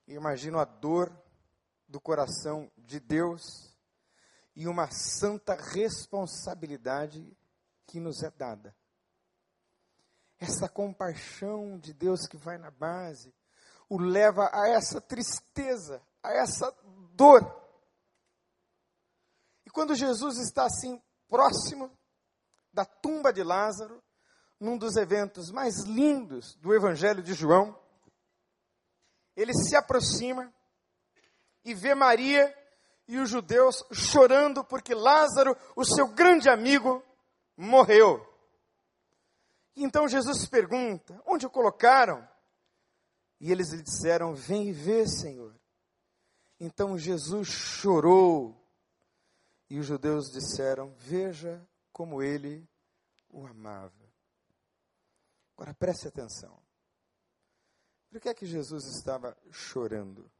imagino 0.07 0.59
a 0.59 0.67
dor 0.67 1.11
do 1.89 1.99
coração 1.99 2.71
de 2.77 3.01
Deus 3.01 3.75
e 4.55 4.69
uma 4.69 4.91
santa 4.91 5.55
responsabilidade 5.55 7.35
que 7.87 8.01
nos 8.01 8.23
é 8.23 8.31
dada. 8.31 8.77
Essa 10.39 10.69
compaixão 10.69 11.79
de 11.79 11.93
Deus 11.93 12.27
que 12.27 12.37
vai 12.37 12.59
na 12.59 12.71
base 12.71 13.35
o 13.89 13.99
leva 13.99 14.51
a 14.53 14.69
essa 14.69 15.01
tristeza, 15.01 16.03
a 16.23 16.33
essa 16.33 16.71
dor. 17.15 17.43
E 19.65 19.71
quando 19.71 19.95
Jesus 19.95 20.39
está 20.39 20.67
assim 20.67 21.03
próximo 21.29 21.91
da 22.73 22.85
tumba 22.85 23.33
de 23.33 23.43
Lázaro, 23.43 24.03
num 24.61 24.77
dos 24.77 24.97
eventos 24.97 25.51
mais 25.51 25.85
lindos 25.85 26.55
do 26.57 26.75
Evangelho 26.75 27.23
de 27.23 27.33
João, 27.33 27.79
ele 29.37 29.55
se 29.55 29.77
aproxima 29.77 30.53
e 31.65 31.73
vê 31.73 31.95
Maria 31.95 32.55
e 33.07 33.19
os 33.19 33.31
judeus 33.31 33.85
chorando 33.93 34.65
porque 34.65 34.95
Lázaro, 34.95 35.57
o 35.75 35.85
seu 35.85 36.09
grande 36.09 36.51
amigo, 36.51 37.03
morreu. 37.57 38.28
Então 39.83 40.09
Jesus 40.09 40.47
pergunta: 40.47 41.21
Onde 41.27 41.47
o 41.47 41.51
colocaram? 41.51 42.27
E 43.41 43.53
eles 43.53 43.71
lhe 43.71 43.83
disseram: 43.83 44.35
Vem 44.35 44.73
vê, 44.73 45.07
Senhor. 45.07 45.55
Então 46.59 46.99
Jesus 46.99 47.49
chorou. 47.49 48.57
E 49.71 49.79
os 49.79 49.87
judeus 49.87 50.31
disseram: 50.31 50.95
Veja 50.99 51.67
como 51.93 52.23
ele 52.23 52.69
o 53.29 53.47
amava. 53.47 53.93
Agora 55.57 55.75
preste 55.75 56.09
atenção. 56.09 56.57
Por 58.11 58.21
que 58.21 58.29
é 58.29 58.35
que 58.35 58.47
Jesus 58.47 58.85
estava 58.87 59.37
chorando? 59.51 60.31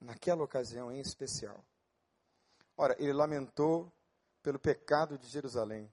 Naquela 0.00 0.42
ocasião 0.42 0.90
em 0.90 1.00
especial. 1.00 1.64
Ora, 2.76 2.96
ele 2.98 3.12
lamentou 3.12 3.92
pelo 4.42 4.58
pecado 4.58 5.16
de 5.16 5.28
Jerusalém. 5.28 5.90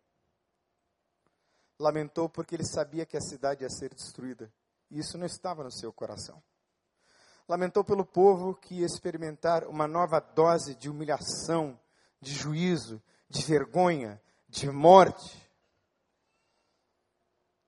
Lamentou 1.82 2.30
porque 2.30 2.56
ele 2.56 2.66
sabia 2.66 3.06
que 3.06 3.18
a 3.18 3.22
cidade 3.22 3.64
ia 3.64 3.70
ser 3.70 3.94
destruída. 3.94 4.54
E 4.90 5.00
isso 5.00 5.18
não 5.18 5.26
estava 5.26 5.64
no 5.64 5.72
seu 5.72 5.92
coração. 5.92 6.42
Lamentou 7.48 7.84
pelo 7.84 8.06
povo 8.06 8.54
que 8.54 8.76
ia 8.76 8.86
experimentar 8.86 9.66
uma 9.68 9.88
nova 9.88 10.20
dose 10.20 10.76
de 10.76 10.90
humilhação, 10.90 11.80
de 12.22 12.32
juízo, 12.34 13.02
de 13.28 13.44
vergonha, 13.44 14.22
de 14.48 14.70
morte 14.70 15.42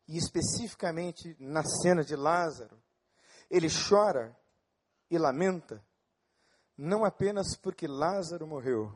e 0.08 0.17
especificamente 0.17 1.36
na 1.39 1.63
cena 1.63 2.04
de 2.04 2.15
Lázaro, 2.15 2.78
ele 3.49 3.67
chora 3.67 4.38
e 5.10 5.17
lamenta, 5.17 5.84
não 6.78 7.04
apenas 7.04 7.58
porque 7.58 7.88
Lázaro 7.88 8.45
morreu, 8.45 8.93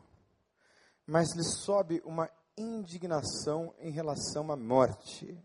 mas 1.07 1.35
lhe 1.35 1.43
sobe 1.43 2.01
uma 2.05 2.29
indignação 2.57 3.73
em 3.79 3.91
relação 3.91 4.51
à 4.51 4.57
morte. 4.57 5.37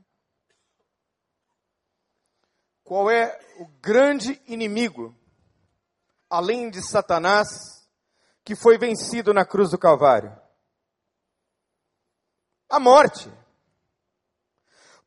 Qual 2.82 3.10
é 3.10 3.38
o 3.58 3.66
grande 3.80 4.40
inimigo, 4.46 5.14
além 6.28 6.70
de 6.70 6.82
Satanás, 6.82 7.48
que 8.44 8.56
foi 8.56 8.78
vencido 8.78 9.32
na 9.32 9.44
cruz 9.44 9.70
do 9.70 9.78
Calvário? 9.78 10.36
A 12.68 12.80
morte 12.80 13.30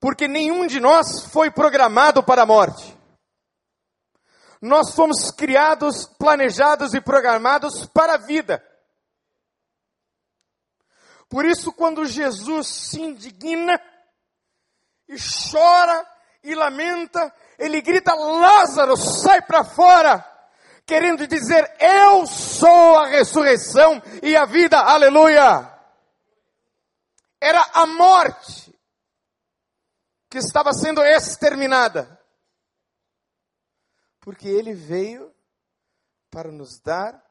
porque 0.05 0.27
nenhum 0.27 0.67
de 0.67 0.79
nós 0.79 1.25
foi 1.31 1.49
programado 1.49 2.21
para 2.21 2.43
a 2.43 2.45
morte. 2.45 2.95
Nós 4.61 4.93
fomos 4.93 5.31
criados, 5.31 6.05
planejados 6.19 6.93
e 6.93 7.01
programados 7.01 7.87
para 7.87 8.13
a 8.13 8.17
vida. 8.17 8.63
Por 11.29 11.45
isso, 11.45 11.73
quando 11.73 12.05
Jesus 12.05 12.67
se 12.67 13.01
indigna 13.01 13.79
e 15.07 15.15
chora 15.51 16.07
e 16.43 16.53
lamenta, 16.53 17.33
ele 17.57 17.81
grita: 17.81 18.13
Lázaro, 18.13 18.95
sai 18.95 19.41
para 19.41 19.63
fora! 19.63 20.23
Querendo 20.85 21.27
dizer: 21.27 21.75
Eu 21.79 22.27
sou 22.27 22.99
a 22.99 23.07
ressurreição 23.07 24.01
e 24.21 24.35
a 24.35 24.45
vida, 24.45 24.77
aleluia! 24.77 25.71
Era 27.41 27.61
a 27.73 27.85
morte 27.85 28.73
que 30.29 30.37
estava 30.37 30.73
sendo 30.73 31.03
exterminada. 31.03 32.19
Porque 34.19 34.47
ele 34.47 34.73
veio 34.73 35.33
para 36.29 36.51
nos 36.51 36.79
dar 36.79 37.23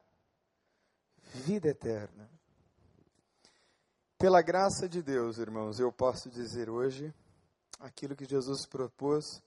vida 1.22 1.68
eterna. 1.68 2.33
Pela 4.16 4.40
graça 4.40 4.88
de 4.88 5.02
Deus, 5.02 5.38
irmãos, 5.38 5.80
eu 5.80 5.92
posso 5.92 6.30
dizer 6.30 6.70
hoje 6.70 7.12
aquilo 7.80 8.14
que 8.14 8.24
Jesus 8.24 8.64
propôs 8.64 9.42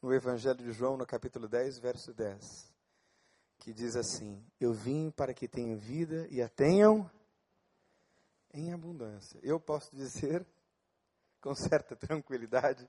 no 0.00 0.14
Evangelho 0.14 0.58
de 0.58 0.72
João, 0.72 0.96
no 0.96 1.04
capítulo 1.04 1.48
10, 1.48 1.78
verso 1.80 2.14
10, 2.14 2.72
que 3.58 3.72
diz 3.72 3.96
assim: 3.96 4.42
Eu 4.60 4.72
vim 4.72 5.10
para 5.10 5.34
que 5.34 5.48
tenham 5.48 5.76
vida 5.76 6.26
e 6.30 6.40
a 6.40 6.48
tenham 6.48 7.10
em 8.54 8.72
abundância. 8.72 9.40
Eu 9.42 9.58
posso 9.58 9.94
dizer 9.94 10.46
com 11.42 11.54
certa 11.54 11.96
tranquilidade 11.96 12.88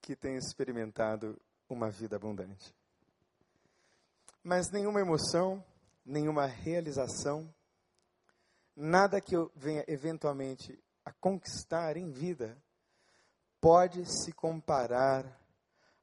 que 0.00 0.14
tenho 0.14 0.38
experimentado 0.38 1.40
uma 1.68 1.90
vida 1.90 2.16
abundante. 2.16 2.74
Mas 4.44 4.70
nenhuma 4.70 5.00
emoção, 5.00 5.64
nenhuma 6.04 6.46
realização, 6.46 7.52
nada 8.76 9.20
que 9.20 9.36
eu 9.36 9.50
venha 9.54 9.84
eventualmente 9.86 10.78
a 11.04 11.12
conquistar 11.12 11.96
em 11.96 12.10
vida, 12.10 12.56
pode 13.60 14.04
se 14.06 14.32
comparar 14.32 15.24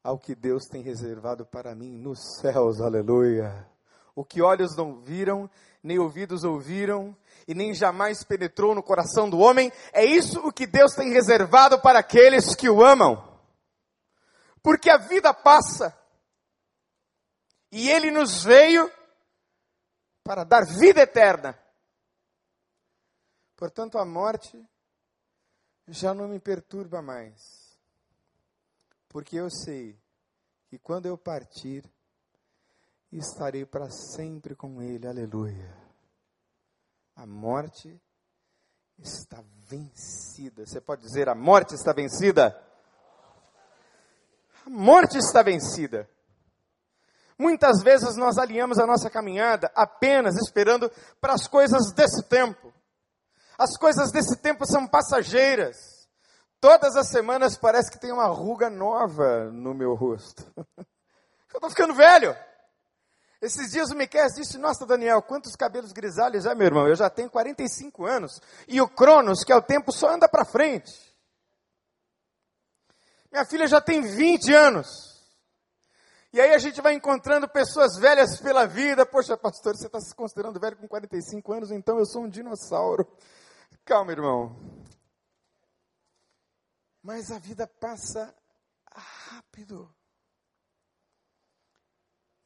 ao 0.03 0.17
que 0.17 0.36
Deus 0.36 0.65
tem 0.65 0.82
reservado 0.82 1.45
para 1.45 1.75
mim 1.75 1.97
nos 1.97 2.39
céus, 2.39 2.80
aleluia. 2.80 3.67
O 4.15 4.23
que 4.23 4.41
olhos 4.41 4.75
não 4.75 5.01
viram, 5.01 5.49
nem 5.84 5.99
ouvidos 5.99 6.43
ouviram, 6.43 7.15
e 7.47 7.53
nem 7.53 7.73
jamais 7.73 8.23
penetrou 8.23 8.75
no 8.75 8.84
coração 8.84 9.30
do 9.30 9.39
homem, 9.39 9.71
é 9.93 10.03
isso 10.03 10.39
o 10.45 10.51
que 10.51 10.67
Deus 10.67 10.93
tem 10.93 11.12
reservado 11.12 11.80
para 11.80 11.99
aqueles 11.99 12.56
que 12.56 12.69
o 12.69 12.84
amam. 12.84 13.23
Porque 14.62 14.89
a 14.89 14.97
vida 14.97 15.34
passa. 15.34 15.97
E 17.71 17.89
ele 17.89 18.12
nos 18.12 18.43
veio 18.43 18.91
para 20.23 20.43
dar 20.43 20.65
vida 20.65 21.01
eterna. 21.01 21.58
Portanto, 23.58 23.98
a 23.98 24.06
morte 24.06 24.63
já 25.88 26.13
não 26.13 26.28
me 26.28 26.39
perturba 26.39 27.02
mais. 27.02 27.76
Porque 29.10 29.36
eu 29.36 29.50
sei 29.50 30.00
que 30.67 30.78
quando 30.78 31.08
eu 31.08 31.17
partir, 31.17 31.84
estarei 33.12 33.65
para 33.65 33.89
sempre 33.89 34.56
com 34.56 34.82
Ele. 34.82 35.08
Aleluia. 35.08 35.76
A 37.15 37.26
morte 37.26 38.00
está 39.00 39.43
vencida. 39.67 40.63
Você 40.65 40.80
pode 40.80 41.02
dizer: 41.02 41.28
a 41.28 41.34
morte 41.34 41.74
está 41.74 41.91
vencida? 41.93 42.63
A 44.65 44.70
morte 44.70 45.17
está 45.17 45.41
vencida. 45.41 46.08
Muitas 47.39 47.82
vezes 47.82 48.15
nós 48.17 48.38
alinhamos 48.38 48.78
a 48.78 48.86
nossa 48.86 49.10
caminhada 49.10 49.72
apenas 49.74 50.36
esperando 50.36 50.91
para 51.20 51.34
as 51.34 51.48
coisas 51.48 51.91
desse 51.91 52.22
tempo. 52.24 52.74
As 53.58 53.76
coisas 53.78 54.12
desse 54.12 54.38
tempo 54.38 54.65
são 54.65 54.88
passageiras. 54.88 56.08
Todas 56.60 56.96
as 56.96 57.10
semanas 57.10 57.58
parece 57.58 57.91
que 57.91 58.00
tem 58.00 58.12
uma 58.12 58.28
ruga 58.28 58.70
nova 58.70 59.46
no 59.52 59.74
meu 59.74 59.96
rosto. 59.96 60.43
Eu 60.58 61.58
estou 61.58 61.70
ficando 61.70 61.93
velho. 61.93 62.36
Esses 63.41 63.72
dias 63.72 63.91
o 63.91 63.96
Miquel 63.96 64.28
disse, 64.28 64.58
nossa 64.58 64.86
Daniel, 64.86 65.22
quantos 65.22 65.56
cabelos 65.56 65.91
grisalhos 65.91 66.46
é, 66.46 66.56
meu 66.56 66.65
irmão? 66.65 66.88
Eu 66.88 66.96
já 66.96 67.10
tenho 67.10 67.30
45 67.30 68.06
anos. 68.06 68.41
E 68.67 68.82
o 68.82 68.88
Cronos, 68.88 69.43
que 69.43 69.52
é 69.52 69.56
o 69.56 69.62
tempo, 69.62 69.91
só 69.91 70.10
anda 70.10 70.28
para 70.28 70.46
frente. 70.46 70.91
Minha 73.32 73.46
filha 73.46 73.67
já 73.67 73.80
tem 73.80 74.02
20 74.02 74.54
anos. 74.54 74.88
E 76.34 76.41
aí 76.41 76.54
a 76.54 76.58
gente 76.58 76.82
vai 76.82 76.93
encontrando 76.93 77.48
pessoas 77.48 77.98
velhas 77.98 78.39
pela 78.39 78.65
vida. 78.65 79.06
Poxa, 79.06 79.38
pastor, 79.38 79.76
você 79.76 79.88
está 79.88 80.00
se 80.00 80.13
considerando 80.15 80.60
velho 80.60 80.78
com 80.78 80.88
45 80.88 81.54
anos, 81.54 81.72
então 81.72 82.00
eu 82.00 82.06
sou 82.06 82.24
um 82.24 82.30
dinossauro. 82.30 83.08
Calma, 83.88 84.12
irmão. 84.12 84.54
Mas 87.02 87.32
a 87.32 87.39
vida 87.39 87.65
passa 87.65 88.36
rápido. 88.86 89.89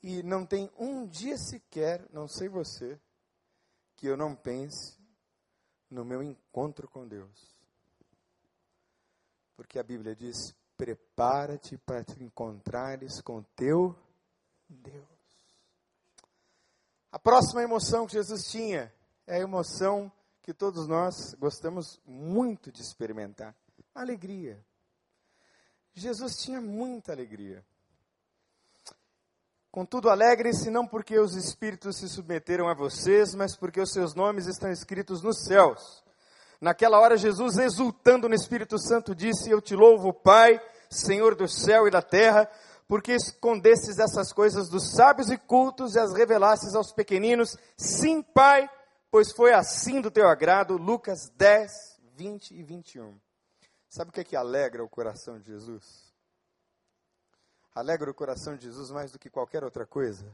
E 0.04 0.22
não 0.22 0.46
tem 0.46 0.70
um 0.78 1.08
dia 1.08 1.36
sequer, 1.40 2.08
não 2.12 2.28
sei 2.28 2.48
você, 2.48 3.02
que 3.96 4.06
eu 4.06 4.16
não 4.16 4.36
pense 4.36 4.96
no 5.90 6.06
meu 6.06 6.22
encontro 6.22 6.88
com 6.88 7.08
Deus. 7.08 7.58
Porque 9.56 9.80
a 9.80 9.84
Bíblia 9.84 10.16
diz: 10.16 10.54
prepara-te 10.78 11.76
para 11.76 12.04
te 12.04 12.24
encontrares 12.24 13.20
com 13.20 13.42
teu 13.56 13.98
Deus. 14.70 15.08
A 17.12 17.18
próxima 17.18 17.64
emoção 17.64 18.06
que 18.06 18.14
Jesus 18.14 18.44
tinha 18.44 18.94
é 19.26 19.38
a 19.38 19.40
emoção 19.40 20.12
que 20.42 20.54
todos 20.54 20.88
nós 20.88 21.36
gostamos 21.36 22.00
muito 22.06 22.72
de 22.72 22.82
experimentar: 22.82 23.56
alegria. 23.94 24.64
Jesus 25.94 26.38
tinha 26.38 26.62
muita 26.62 27.12
alegria. 27.12 27.66
Contudo, 29.72 30.10
alegrem-se 30.10 30.70
não 30.70 30.86
porque 30.86 31.18
os 31.18 31.36
espíritos 31.36 31.98
se 31.98 32.10
submeteram 32.10 32.68
a 32.68 32.74
vocês, 32.74 33.34
mas 33.34 33.56
porque 33.56 33.80
os 33.80 33.92
seus 33.92 34.14
nomes 34.14 34.48
estão 34.48 34.70
escritos 34.70 35.22
nos 35.22 35.46
céus. 35.46 36.04
Naquela 36.60 37.00
hora, 37.00 37.16
Jesus, 37.16 37.58
exultando 37.58 38.28
no 38.28 38.36
Espírito 38.36 38.78
Santo, 38.78 39.16
disse: 39.16 39.50
Eu 39.50 39.62
te 39.62 39.76
louvo, 39.76 40.14
Pai, 40.14 40.62
Senhor 40.90 41.36
do 41.36 41.48
céu 41.48 41.88
e 41.88 41.92
da 41.92 42.02
terra, 42.02 42.50
porque 42.86 43.14
escondestes 43.14 43.98
essas 43.98 44.34
coisas 44.34 44.70
dos 44.70 44.92
sábios 44.92 45.32
e 45.32 45.38
cultos 45.38 45.96
e 45.96 46.00
as 46.00 46.14
revelastes 46.14 46.76
aos 46.76 46.92
pequeninos. 46.92 47.58
Sim, 47.78 48.22
Pai, 48.22 48.70
pois 49.12 49.32
foi 49.34 49.54
assim 49.54 50.02
do 50.02 50.10
teu 50.10 50.28
agrado. 50.28 50.78
Lucas 50.78 51.30
10, 51.36 51.72
20 52.16 52.52
e 52.56 52.64
21. 52.64 53.20
Sabe 53.90 54.10
o 54.10 54.14
que, 54.14 54.22
é 54.22 54.24
que 54.24 54.36
alegra 54.36 54.84
o 54.84 54.90
coração 54.90 55.38
de 55.38 55.48
Jesus? 55.48 56.12
alegra 57.74 58.12
o 58.12 58.14
coração 58.14 58.56
de 58.56 58.66
Jesus 58.66 58.92
mais 58.92 59.12
do 59.12 59.20
que 59.20 59.30
qualquer 59.30 59.64
outra 59.64 59.86
coisa, 59.86 60.26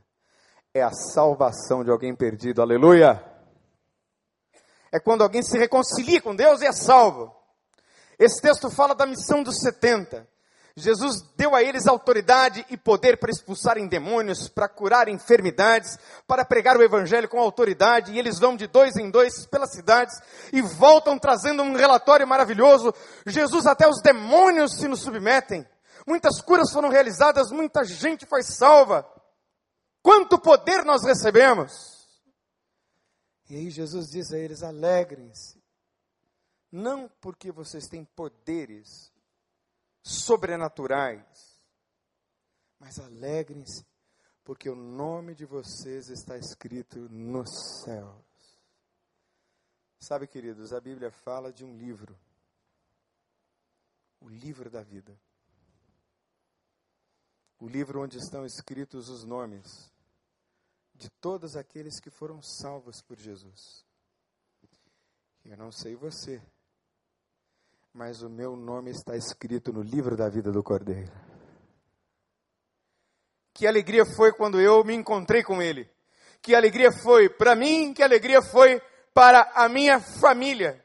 é 0.73 0.81
a 0.81 0.91
salvação 0.91 1.83
de 1.83 1.91
alguém 1.91 2.15
perdido. 2.15 2.61
Aleluia! 2.61 3.23
É 4.91 4.99
quando 4.99 5.21
alguém 5.21 5.43
se 5.43 5.57
reconcilia 5.57 6.21
com 6.21 6.35
Deus 6.35 6.61
e 6.61 6.65
é 6.65 6.71
salvo. 6.71 7.35
Esse 8.17 8.41
texto 8.41 8.69
fala 8.71 8.95
da 8.95 9.05
missão 9.05 9.43
dos 9.43 9.59
70. 9.59 10.27
Jesus 10.79 11.23
deu 11.35 11.55
a 11.55 11.63
eles 11.63 11.87
autoridade 11.87 12.63
e 12.69 12.77
poder 12.77 13.17
para 13.17 13.31
expulsarem 13.31 13.87
demônios, 13.87 14.47
para 14.47 14.69
curar 14.69 15.07
enfermidades, 15.07 15.97
para 16.27 16.45
pregar 16.45 16.77
o 16.77 16.83
evangelho 16.83 17.27
com 17.27 17.39
autoridade, 17.39 18.11
e 18.11 18.19
eles 18.19 18.37
vão 18.37 18.55
de 18.55 18.67
dois 18.67 18.95
em 18.95 19.09
dois 19.09 19.47
pelas 19.47 19.71
cidades 19.71 20.13
e 20.53 20.61
voltam 20.61 21.17
trazendo 21.17 21.63
um 21.63 21.75
relatório 21.75 22.27
maravilhoso. 22.27 22.93
Jesus, 23.25 23.65
até 23.65 23.89
os 23.89 24.03
demônios 24.03 24.73
se 24.77 24.87
nos 24.87 25.01
submetem 25.01 25.65
muitas 26.07 26.41
curas 26.41 26.71
foram 26.71 26.89
realizadas, 26.89 27.51
muita 27.51 27.83
gente 27.83 28.25
foi 28.25 28.41
salva. 28.41 29.05
Quanto 30.01 30.39
poder 30.39 30.85
nós 30.85 31.03
recebemos! 31.03 31.97
E 33.49 33.55
aí 33.55 33.69
Jesus 33.69 34.09
diz 34.09 34.31
a 34.31 34.37
eles: 34.37 34.63
alegrem-se, 34.63 35.61
não 36.71 37.09
porque 37.19 37.51
vocês 37.51 37.87
têm 37.87 38.05
poderes 38.05 39.11
sobrenaturais, 40.07 41.61
mas 42.79 42.99
alegrem-se, 42.99 43.85
porque 44.43 44.69
o 44.69 44.75
nome 44.75 45.35
de 45.35 45.45
vocês 45.45 46.09
está 46.09 46.37
escrito 46.37 46.99
nos 47.09 47.49
céus. 47.83 48.25
Sabe, 49.99 50.27
queridos, 50.27 50.71
a 50.73 50.79
Bíblia 50.79 51.11
fala 51.11 51.51
de 51.51 51.65
um 51.65 51.75
livro, 51.75 52.17
o 54.21 54.29
livro 54.29 54.69
da 54.69 54.83
vida 54.83 55.17
o 57.59 57.67
livro 57.67 58.01
onde 58.01 58.17
estão 58.17 58.45
escritos 58.45 59.09
os 59.09 59.23
nomes 59.23 59.91
de 60.93 61.09
todos 61.09 61.55
aqueles 61.55 61.99
que 61.99 62.09
foram 62.09 62.41
salvos 62.41 63.01
por 63.01 63.17
Jesus. 63.17 63.85
Eu 65.43 65.57
não 65.57 65.71
sei 65.71 65.95
você, 65.95 66.41
mas 67.97 68.21
o 68.21 68.29
meu 68.29 68.55
nome 68.55 68.91
está 68.91 69.17
escrito 69.17 69.73
no 69.73 69.81
livro 69.81 70.15
da 70.15 70.29
vida 70.29 70.51
do 70.51 70.61
Cordeiro. 70.61 71.11
Que 73.51 73.65
alegria 73.65 74.05
foi 74.05 74.31
quando 74.31 74.61
eu 74.61 74.83
me 74.83 74.93
encontrei 74.93 75.41
com 75.41 75.59
ele. 75.59 75.89
Que 76.39 76.53
alegria 76.53 76.91
foi 76.91 77.27
para 77.27 77.55
mim, 77.55 77.95
que 77.95 78.03
alegria 78.03 78.39
foi 78.39 78.79
para 79.15 79.51
a 79.55 79.67
minha 79.67 79.99
família. 79.99 80.79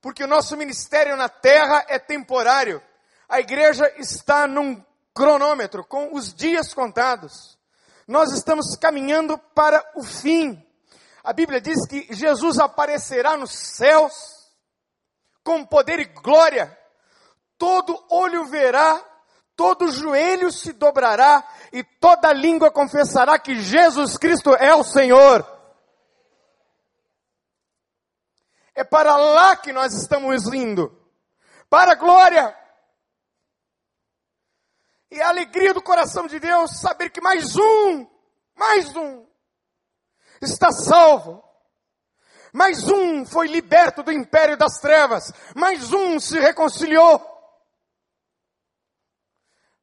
Porque 0.00 0.24
o 0.24 0.26
nosso 0.26 0.56
ministério 0.56 1.14
na 1.14 1.28
terra 1.28 1.84
é 1.88 1.98
temporário. 1.98 2.80
A 3.28 3.38
igreja 3.40 3.86
está 3.98 4.46
num 4.46 4.82
cronômetro, 5.12 5.84
com 5.84 6.14
os 6.14 6.32
dias 6.32 6.72
contados. 6.72 7.58
Nós 8.08 8.32
estamos 8.32 8.74
caminhando 8.78 9.36
para 9.54 9.84
o 9.94 10.02
fim. 10.02 10.66
A 11.22 11.34
Bíblia 11.34 11.60
diz 11.60 11.86
que 11.86 12.08
Jesus 12.14 12.58
aparecerá 12.58 13.36
nos 13.36 13.52
céus 13.52 14.33
com 15.44 15.64
poder 15.64 16.00
e 16.00 16.06
glória. 16.06 16.76
Todo 17.58 18.02
olho 18.10 18.46
verá, 18.46 19.00
todo 19.54 19.92
joelho 19.92 20.50
se 20.50 20.72
dobrará 20.72 21.46
e 21.72 21.84
toda 21.84 22.32
língua 22.32 22.70
confessará 22.72 23.38
que 23.38 23.60
Jesus 23.60 24.16
Cristo 24.16 24.54
é 24.54 24.74
o 24.74 24.82
Senhor. 24.82 25.46
É 28.74 28.82
para 28.82 29.16
lá 29.16 29.54
que 29.54 29.72
nós 29.72 29.92
estamos 29.92 30.52
indo. 30.52 31.00
Para 31.70 31.92
a 31.92 31.96
glória. 31.96 32.56
E 35.10 35.20
a 35.22 35.28
alegria 35.28 35.72
do 35.72 35.82
coração 35.82 36.26
de 36.26 36.40
Deus 36.40 36.80
saber 36.80 37.10
que 37.10 37.20
mais 37.20 37.54
um, 37.54 38.06
mais 38.56 38.96
um, 38.96 39.24
está 40.42 40.72
salvo. 40.72 41.44
Mais 42.54 42.84
um 42.88 43.26
foi 43.26 43.48
liberto 43.48 44.00
do 44.04 44.12
império 44.12 44.56
das 44.56 44.78
trevas. 44.78 45.32
Mais 45.56 45.92
um 45.92 46.20
se 46.20 46.38
reconciliou. 46.38 47.20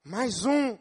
Mais 0.01 0.45
um 0.45 0.79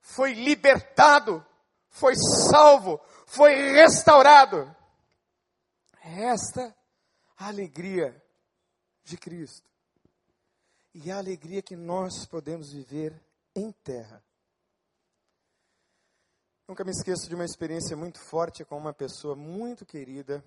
foi 0.00 0.32
libertado, 0.32 1.44
foi 1.90 2.14
salvo, 2.50 2.98
foi 3.26 3.72
restaurado. 3.72 4.74
Esta 6.02 6.74
a 7.36 7.48
alegria 7.48 8.24
de 9.04 9.18
Cristo 9.18 9.70
e 10.94 11.10
a 11.10 11.18
alegria 11.18 11.60
que 11.60 11.76
nós 11.76 12.24
podemos 12.24 12.72
viver 12.72 13.22
em 13.54 13.70
terra. 13.70 14.24
Nunca 16.68 16.82
me 16.82 16.90
esqueço 16.90 17.28
de 17.28 17.34
uma 17.36 17.44
experiência 17.44 17.96
muito 17.96 18.18
forte 18.18 18.64
com 18.64 18.76
uma 18.76 18.92
pessoa 18.92 19.36
muito 19.36 19.86
querida 19.86 20.44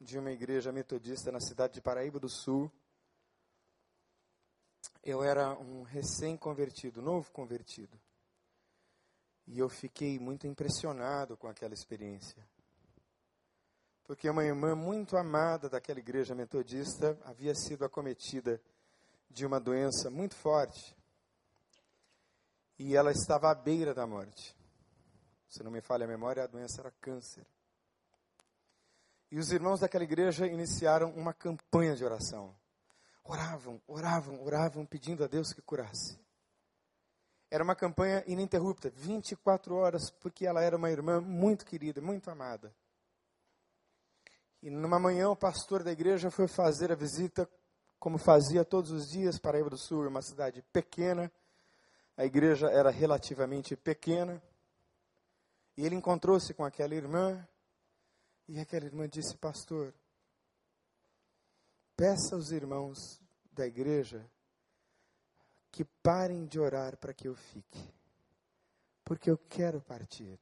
de 0.00 0.18
uma 0.18 0.32
igreja 0.32 0.72
metodista 0.72 1.30
na 1.30 1.40
cidade 1.40 1.74
de 1.74 1.82
Paraíba 1.82 2.18
do 2.18 2.26
Sul. 2.26 2.72
Eu 5.04 5.22
era 5.22 5.52
um 5.58 5.82
recém-convertido, 5.82 7.02
novo 7.02 7.30
convertido. 7.32 8.00
E 9.46 9.58
eu 9.58 9.68
fiquei 9.68 10.18
muito 10.18 10.46
impressionado 10.46 11.36
com 11.36 11.48
aquela 11.48 11.74
experiência. 11.74 12.42
Porque 14.04 14.30
uma 14.30 14.42
irmã 14.42 14.74
muito 14.74 15.18
amada 15.18 15.68
daquela 15.68 15.98
igreja 15.98 16.34
metodista 16.34 17.14
havia 17.26 17.54
sido 17.54 17.84
acometida 17.84 18.58
de 19.30 19.44
uma 19.44 19.60
doença 19.60 20.08
muito 20.08 20.34
forte 20.34 20.96
e 22.78 22.96
ela 22.96 23.12
estava 23.12 23.50
à 23.50 23.54
beira 23.54 23.92
da 23.92 24.06
morte. 24.06 24.55
Se 25.48 25.62
não 25.62 25.70
me 25.70 25.80
falha 25.80 26.04
a 26.04 26.08
memória, 26.08 26.42
a 26.42 26.46
doença 26.46 26.80
era 26.80 26.90
câncer. 27.00 27.46
E 29.30 29.38
os 29.38 29.50
irmãos 29.50 29.80
daquela 29.80 30.04
igreja 30.04 30.46
iniciaram 30.46 31.10
uma 31.12 31.34
campanha 31.34 31.94
de 31.94 32.04
oração. 32.04 32.54
Oravam, 33.24 33.80
oravam, 33.86 34.42
oravam, 34.44 34.86
pedindo 34.86 35.24
a 35.24 35.26
Deus 35.26 35.52
que 35.52 35.60
curasse. 35.60 36.18
Era 37.50 37.62
uma 37.62 37.74
campanha 37.74 38.24
ininterrupta, 38.26 38.90
24 38.90 39.74
horas, 39.74 40.10
porque 40.10 40.46
ela 40.46 40.62
era 40.62 40.76
uma 40.76 40.90
irmã 40.90 41.20
muito 41.20 41.64
querida, 41.64 42.00
muito 42.00 42.30
amada. 42.30 42.74
E 44.62 44.70
numa 44.70 44.98
manhã 44.98 45.28
o 45.28 45.36
pastor 45.36 45.82
da 45.82 45.92
igreja 45.92 46.30
foi 46.30 46.48
fazer 46.48 46.90
a 46.90 46.96
visita, 46.96 47.48
como 47.98 48.18
fazia 48.18 48.64
todos 48.64 48.90
os 48.90 49.08
dias, 49.08 49.38
para 49.38 49.52
Paraíba 49.52 49.70
do 49.70 49.78
Sul, 49.78 50.08
uma 50.08 50.22
cidade 50.22 50.62
pequena. 50.72 51.30
A 52.16 52.24
igreja 52.24 52.68
era 52.68 52.90
relativamente 52.90 53.76
pequena. 53.76 54.42
E 55.76 55.84
ele 55.84 55.94
encontrou-se 55.94 56.54
com 56.54 56.64
aquela 56.64 56.94
irmã. 56.94 57.46
E 58.48 58.58
aquela 58.58 58.86
irmã 58.86 59.08
disse: 59.08 59.36
Pastor, 59.36 59.94
peça 61.96 62.34
aos 62.34 62.50
irmãos 62.50 63.20
da 63.52 63.66
igreja 63.66 64.24
que 65.70 65.84
parem 66.02 66.46
de 66.46 66.58
orar 66.58 66.96
para 66.96 67.12
que 67.12 67.28
eu 67.28 67.34
fique, 67.34 67.92
porque 69.04 69.30
eu 69.30 69.36
quero 69.36 69.80
partir. 69.82 70.40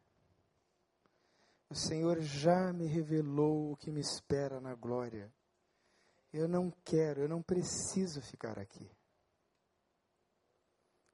O 1.69 1.75
Senhor 1.75 2.21
já 2.21 2.73
me 2.73 2.87
revelou 2.87 3.73
o 3.73 3.77
que 3.77 3.91
me 3.91 4.01
espera 4.01 4.61
na 4.61 4.75
glória. 4.75 5.33
Eu 6.33 6.47
não 6.47 6.71
quero, 6.85 7.23
eu 7.23 7.29
não 7.29 7.43
preciso 7.43 8.21
ficar 8.23 8.59
aqui. 8.59 8.89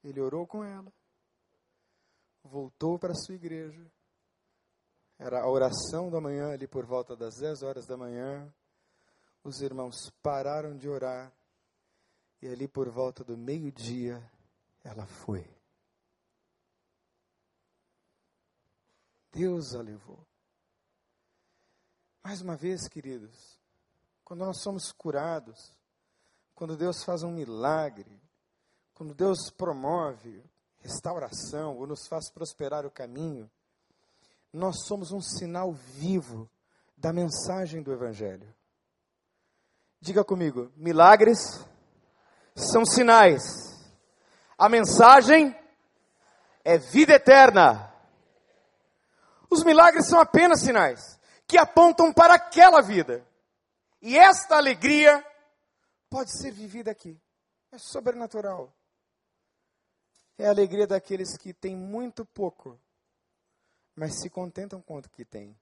Ele 0.02 0.20
orou 0.20 0.46
com 0.46 0.64
ela, 0.64 0.92
voltou 2.42 2.98
para 2.98 3.12
a 3.12 3.16
sua 3.16 3.34
igreja. 3.34 3.90
Era 5.22 5.42
a 5.42 5.50
oração 5.50 6.10
da 6.10 6.18
manhã, 6.18 6.54
ali 6.54 6.66
por 6.66 6.86
volta 6.86 7.14
das 7.14 7.36
10 7.36 7.62
horas 7.62 7.86
da 7.86 7.94
manhã. 7.94 8.50
Os 9.44 9.60
irmãos 9.60 10.10
pararam 10.22 10.74
de 10.78 10.88
orar 10.88 11.30
e 12.40 12.48
ali 12.48 12.66
por 12.66 12.88
volta 12.88 13.22
do 13.22 13.36
meio-dia, 13.36 14.18
ela 14.82 15.06
foi. 15.06 15.46
Deus 19.30 19.74
a 19.74 19.82
levou. 19.82 20.26
Mais 22.24 22.40
uma 22.40 22.56
vez, 22.56 22.88
queridos, 22.88 23.60
quando 24.24 24.40
nós 24.40 24.62
somos 24.62 24.90
curados, 24.90 25.76
quando 26.54 26.78
Deus 26.78 27.04
faz 27.04 27.22
um 27.22 27.30
milagre, 27.30 28.18
quando 28.94 29.14
Deus 29.14 29.50
promove 29.50 30.42
restauração 30.78 31.76
ou 31.76 31.86
nos 31.86 32.08
faz 32.08 32.30
prosperar 32.30 32.86
o 32.86 32.90
caminho, 32.90 33.50
nós 34.52 34.84
somos 34.86 35.12
um 35.12 35.20
sinal 35.20 35.72
vivo 35.72 36.50
da 36.96 37.12
mensagem 37.12 37.82
do 37.82 37.92
Evangelho. 37.92 38.52
Diga 40.00 40.24
comigo: 40.24 40.72
milagres 40.76 41.38
são 42.54 42.84
sinais. 42.84 43.42
A 44.58 44.68
mensagem 44.68 45.56
é 46.64 46.78
vida 46.78 47.14
eterna. 47.14 47.90
Os 49.50 49.64
milagres 49.64 50.06
são 50.06 50.20
apenas 50.20 50.60
sinais 50.60 51.18
que 51.46 51.58
apontam 51.58 52.12
para 52.12 52.34
aquela 52.34 52.80
vida. 52.80 53.26
E 54.00 54.16
esta 54.16 54.56
alegria 54.56 55.24
pode 56.08 56.30
ser 56.38 56.52
vivida 56.52 56.90
aqui. 56.90 57.20
É 57.72 57.78
sobrenatural. 57.78 58.72
É 60.38 60.46
a 60.46 60.50
alegria 60.50 60.86
daqueles 60.86 61.36
que 61.36 61.52
têm 61.52 61.76
muito 61.76 62.24
pouco, 62.24 62.80
mas 64.00 64.18
se 64.18 64.30
contentam 64.30 64.80
com 64.80 64.96
o 64.96 65.02
que 65.02 65.26
têm. 65.26 65.54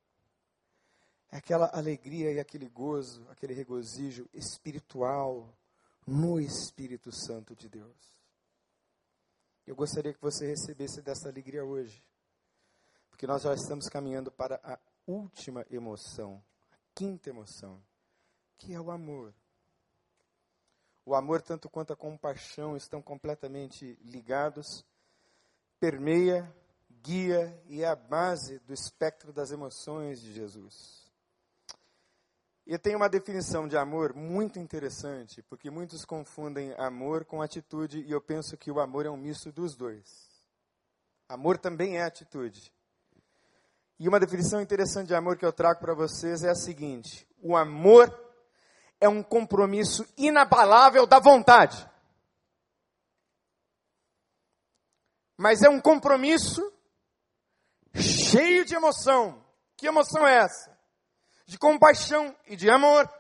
É 1.29 1.39
aquela 1.39 1.69
alegria 1.77 2.31
e 2.31 2.39
aquele 2.39 2.69
gozo, 2.69 3.27
aquele 3.31 3.53
regozijo 3.53 4.31
espiritual, 4.33 5.53
no 6.07 6.39
Espírito 6.39 7.11
Santo 7.11 7.57
de 7.57 7.69
Deus. 7.69 7.97
Eu 9.67 9.75
gostaria 9.75 10.15
que 10.15 10.23
você 10.23 10.47
recebesse 10.47 11.03
dessa 11.03 11.29
alegria 11.29 11.65
hoje, 11.65 12.01
porque 13.11 13.27
nós 13.27 13.43
já 13.43 13.53
estamos 13.55 13.89
caminhando 13.89 14.31
para 14.31 14.61
a 14.63 14.79
última 15.05 15.67
emoção, 15.69 16.41
a 16.71 16.77
quinta 16.95 17.31
emoção, 17.31 17.83
que 18.57 18.73
é 18.73 18.81
o 18.81 18.93
amor. 18.93 19.35
O 21.05 21.13
amor, 21.17 21.43
tanto 21.43 21.69
quanto 21.69 21.93
a 21.93 21.97
compaixão, 21.97 22.77
estão 22.77 23.03
completamente 23.03 23.99
ligados, 24.01 24.87
permeia, 25.81 26.49
guia 27.03 27.61
e 27.67 27.83
é 27.83 27.89
a 27.89 27.97
base 27.97 28.59
do 28.61 28.73
espectro 28.73 29.33
das 29.33 29.51
emoções 29.51 30.21
de 30.21 30.33
Jesus. 30.33 31.09
E 32.67 32.77
tem 32.77 32.95
uma 32.95 33.09
definição 33.09 33.67
de 33.67 33.79
amor 33.79 34.13
muito 34.15 34.59
interessante, 34.59 35.43
porque 35.43 35.71
muitos 35.71 36.05
confundem 36.05 36.75
amor 36.77 37.25
com 37.25 37.41
atitude, 37.41 38.03
e 38.03 38.11
eu 38.11 38.21
penso 38.21 38.59
que 38.59 38.71
o 38.71 38.79
amor 38.79 39.07
é 39.07 39.11
um 39.11 39.17
misto 39.17 39.51
dos 39.51 39.75
dois. 39.75 40.29
Amor 41.29 41.57
também 41.57 41.97
é 41.97 42.03
atitude. 42.03 42.71
E 43.99 44.07
uma 44.07 44.21
definição 44.21 44.61
interessante 44.61 45.09
de 45.09 45.15
amor 45.15 45.37
que 45.39 45.47
eu 45.47 45.53
trago 45.53 45.81
para 45.81 45.95
vocês 45.95 46.45
é 46.45 46.51
a 46.51 46.55
seguinte: 46.55 47.27
o 47.43 47.57
amor 47.57 48.15
é 49.01 49.09
um 49.09 49.23
compromisso 49.23 50.07
inabalável 50.17 51.07
da 51.07 51.19
vontade. 51.19 51.89
Mas 55.37 55.63
é 55.63 55.69
um 55.69 55.81
compromisso 55.81 56.73
cheio 58.31 58.65
de 58.65 58.75
emoção. 58.75 59.45
Que 59.77 59.87
emoção 59.87 60.27
é 60.27 60.39
essa? 60.39 60.79
de 61.49 61.57
compaixão 61.57 62.37
e 62.47 62.55
de 62.55 62.69
amor. 62.69 63.11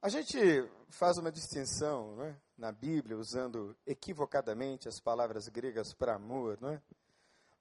A 0.00 0.08
gente 0.08 0.38
faz 0.90 1.18
uma 1.18 1.32
distinção 1.32 2.14
né, 2.14 2.40
na 2.56 2.70
Bíblia, 2.70 3.18
usando 3.18 3.76
equivocadamente 3.84 4.86
as 4.86 5.00
palavras 5.00 5.48
gregas 5.48 5.92
para 5.92 6.14
amor. 6.14 6.56
Não 6.60 6.70
é? 6.70 6.80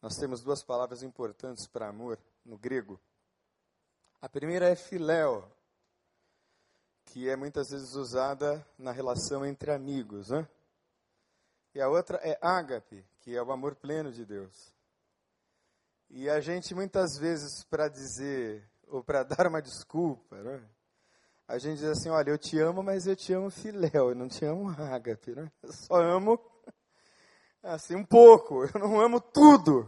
Nós 0.03 0.18
temos 0.18 0.43
duas 0.43 0.63
palavras 0.63 1.01
importantes 1.01 1.66
para 1.66 1.89
amor 1.89 2.20
no 2.45 2.59
grego. 2.59 3.01
A 4.22 4.30
primeira 4.30 4.70
é 4.70 4.76
filéu, 4.76 5.51
que 7.05 7.28
é 7.28 7.36
muitas 7.36 7.72
vezes 7.72 7.95
usada 7.95 8.63
na 8.78 8.91
relação 8.91 9.43
entre 9.43 9.72
amigos. 9.72 10.30
Né? 10.30 10.47
E 11.74 11.82
a 11.82 11.89
outra 11.89 12.20
é 12.22 12.38
ágape, 12.39 13.03
que 13.22 13.36
é 13.36 13.41
o 13.41 13.51
amor 13.51 13.74
pleno 13.74 14.11
de 14.11 14.24
Deus. 14.24 14.74
E 16.10 16.30
a 16.30 16.39
gente 16.39 16.74
muitas 16.74 17.18
vezes, 17.18 17.64
para 17.64 17.88
dizer 17.88 18.68
ou 18.88 19.03
para 19.03 19.24
dar 19.26 19.47
uma 19.47 19.62
desculpa, 19.62 20.41
né? 20.41 20.64
a 21.47 21.58
gente 21.60 21.80
diz 21.80 21.89
assim, 21.89 22.10
olha, 22.10 22.32
eu 22.32 22.38
te 22.38 22.60
amo, 22.60 22.82
mas 22.82 23.06
eu 23.06 23.16
te 23.16 23.32
amo 23.34 23.49
filéu, 23.51 24.10
eu 24.10 24.16
não 24.16 24.28
te 24.28 24.43
amo 24.43 24.70
ágape, 24.70 25.36
né? 25.36 25.51
Eu 25.62 25.72
só 25.72 25.95
amo, 26.01 26.39
assim, 27.62 27.95
um 27.95 28.06
pouco, 28.06 28.64
eu 28.66 28.80
não 28.80 28.99
amo 28.99 29.22
tudo. 29.22 29.88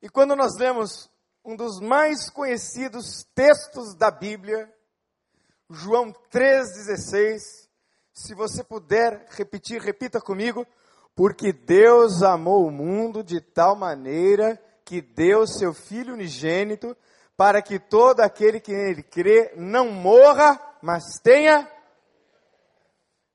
E 0.00 0.08
quando 0.08 0.36
nós 0.36 0.56
lemos 0.56 1.10
um 1.44 1.56
dos 1.56 1.80
mais 1.80 2.30
conhecidos 2.30 3.24
textos 3.34 3.96
da 3.96 4.12
Bíblia, 4.12 4.72
João 5.68 6.12
3,16, 6.30 7.40
se 8.12 8.34
você 8.34 8.62
puder 8.62 9.26
repetir, 9.30 9.80
repita 9.80 10.20
comigo, 10.20 10.64
porque 11.14 11.52
Deus 11.52 12.22
amou 12.22 12.66
o 12.66 12.70
mundo 12.70 13.22
de 13.22 13.40
tal 13.40 13.76
maneira 13.76 14.60
que 14.84 15.00
deu 15.00 15.46
seu 15.46 15.72
Filho 15.72 16.14
unigênito, 16.14 16.96
para 17.36 17.62
que 17.62 17.78
todo 17.78 18.20
aquele 18.20 18.60
que 18.60 18.72
nele 18.72 19.02
crê 19.02 19.52
não 19.56 19.90
morra, 19.90 20.60
mas 20.82 21.18
tenha. 21.22 21.70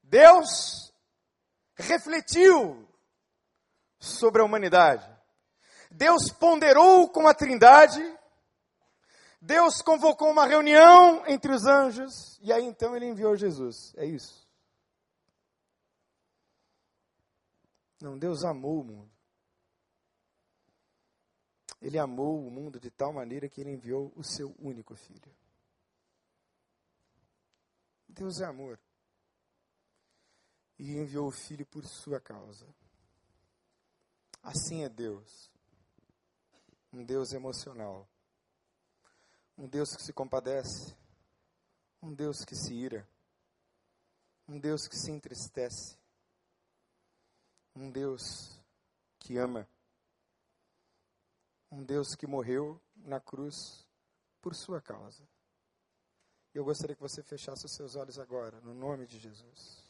Deus 0.03 0.93
refletiu 1.75 2.87
sobre 3.99 4.41
a 4.41 4.45
humanidade. 4.45 5.07
Deus 5.91 6.31
ponderou 6.31 7.09
com 7.09 7.27
a 7.27 7.33
Trindade. 7.33 8.03
Deus 9.41 9.81
convocou 9.81 10.29
uma 10.29 10.45
reunião 10.45 11.23
entre 11.27 11.51
os 11.51 11.65
anjos. 11.65 12.39
E 12.41 12.51
aí 12.51 12.63
então 12.65 12.95
ele 12.95 13.05
enviou 13.05 13.35
Jesus. 13.35 13.93
É 13.97 14.05
isso. 14.05 14.46
Não, 18.01 18.17
Deus 18.17 18.43
amou 18.43 18.81
o 18.81 18.83
mundo. 18.83 19.11
Ele 21.81 21.97
amou 21.97 22.45
o 22.45 22.51
mundo 22.51 22.79
de 22.79 22.89
tal 22.89 23.13
maneira 23.13 23.47
que 23.47 23.61
ele 23.61 23.71
enviou 23.71 24.11
o 24.15 24.23
seu 24.23 24.55
único 24.59 24.95
filho. 24.95 25.35
Deus 28.07 28.39
é 28.39 28.45
amor. 28.45 28.79
E 30.79 30.95
enviou 30.95 31.27
o 31.27 31.31
filho 31.31 31.65
por 31.65 31.85
sua 31.85 32.19
causa. 32.19 32.67
Assim 34.41 34.83
é 34.83 34.89
Deus. 34.89 35.51
Um 36.91 37.03
Deus 37.03 37.31
emocional. 37.33 38.07
Um 39.57 39.67
Deus 39.67 39.95
que 39.95 40.03
se 40.03 40.13
compadece. 40.13 40.95
Um 42.01 42.13
Deus 42.13 42.45
que 42.45 42.55
se 42.55 42.73
ira. 42.73 43.07
Um 44.47 44.59
Deus 44.59 44.87
que 44.87 44.95
se 44.95 45.11
entristece 45.11 45.96
um 47.77 47.91
Deus 47.91 48.59
que 49.19 49.37
ama, 49.37 49.69
um 51.69 51.83
Deus 51.83 52.15
que 52.15 52.25
morreu 52.25 52.81
na 52.95 53.19
cruz 53.19 53.87
por 54.41 54.55
sua 54.55 54.81
causa. 54.81 55.27
Eu 56.53 56.65
gostaria 56.65 56.95
que 56.95 57.01
você 57.01 57.21
fechasse 57.21 57.65
os 57.65 57.75
seus 57.75 57.95
olhos 57.95 58.17
agora, 58.17 58.59
no 58.61 58.73
nome 58.73 59.05
de 59.05 59.19
Jesus. 59.19 59.87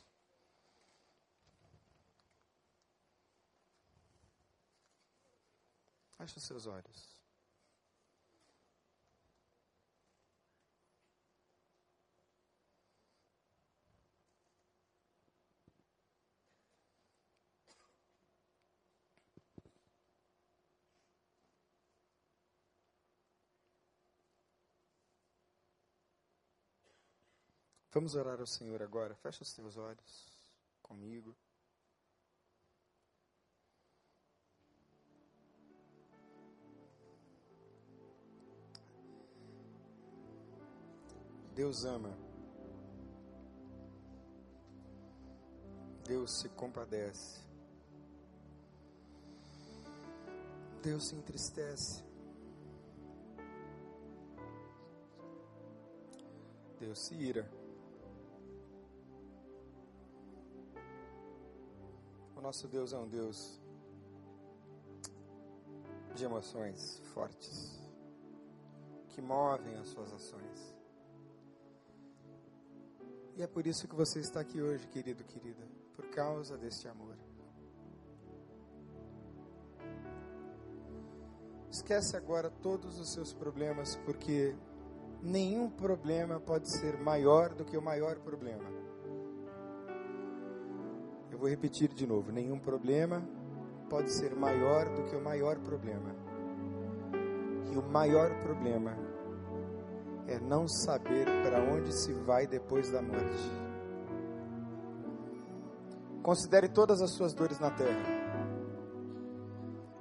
Feche 6.17 6.37
os 6.37 6.43
seus 6.43 6.65
olhos. 6.65 7.16
Vamos 27.97 28.13
orar 28.13 28.39
ao 28.39 28.45
Senhor 28.45 28.79
agora. 28.83 29.15
Fecha 29.15 29.41
os 29.41 29.51
teus 29.51 29.75
olhos 29.75 30.31
comigo. 30.83 31.35
Deus 41.55 41.85
ama. 41.85 42.15
Deus 46.05 46.39
se 46.39 46.49
compadece. 46.49 47.41
Deus 50.83 51.07
se 51.07 51.15
entristece. 51.15 52.03
Deus 56.79 57.07
se 57.07 57.15
ira. 57.15 57.66
Nosso 62.47 62.65
Deus 62.69 62.93
é 62.93 62.97
um 62.97 63.09
Deus 63.09 63.59
de 66.15 66.23
emoções 66.23 66.97
fortes, 67.13 67.77
que 69.09 69.21
movem 69.21 69.75
as 69.75 69.89
suas 69.89 70.13
ações. 70.13 70.73
E 73.35 73.43
é 73.43 73.47
por 73.47 73.67
isso 73.67 73.85
que 73.85 73.93
você 73.93 74.21
está 74.21 74.39
aqui 74.39 74.61
hoje, 74.61 74.87
querido, 74.87 75.25
querida, 75.25 75.67
por 75.93 76.07
causa 76.07 76.57
deste 76.57 76.87
amor. 76.87 77.17
Esquece 81.69 82.15
agora 82.15 82.49
todos 82.49 82.97
os 82.97 83.11
seus 83.11 83.33
problemas, 83.33 83.97
porque 84.05 84.55
nenhum 85.21 85.69
problema 85.69 86.39
pode 86.39 86.71
ser 86.79 86.97
maior 86.97 87.53
do 87.53 87.65
que 87.65 87.75
o 87.75 87.81
maior 87.81 88.17
problema. 88.19 88.69
Eu 91.37 91.41
vou 91.41 91.49
repetir 91.51 91.93
de 91.93 92.07
novo: 92.07 92.31
nenhum 92.31 92.57
problema 92.57 93.21
pode 93.87 94.11
ser 94.11 94.35
maior 94.35 94.89
do 94.95 95.03
que 95.03 95.15
o 95.15 95.23
maior 95.23 95.59
problema. 95.59 96.15
E 97.71 97.77
o 97.77 97.83
maior 97.83 98.41
problema 98.41 98.97
é 100.25 100.39
não 100.39 100.67
saber 100.67 101.25
para 101.43 101.61
onde 101.61 101.93
se 101.93 102.11
vai 102.11 102.47
depois 102.47 102.91
da 102.91 103.03
morte. 103.03 103.51
Considere 106.23 106.69
todas 106.69 107.03
as 107.03 107.11
suas 107.11 107.35
dores 107.35 107.59
na 107.59 107.69
terra. 107.69 108.03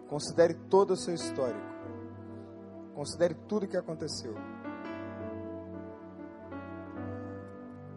Considere 0.09 0.55
todo 0.71 0.93
o 0.93 0.97
seu 0.97 1.13
histórico. 1.13 1.77
Considere 2.95 3.35
tudo 3.47 3.67
o 3.67 3.69
que 3.69 3.77
aconteceu. 3.77 4.35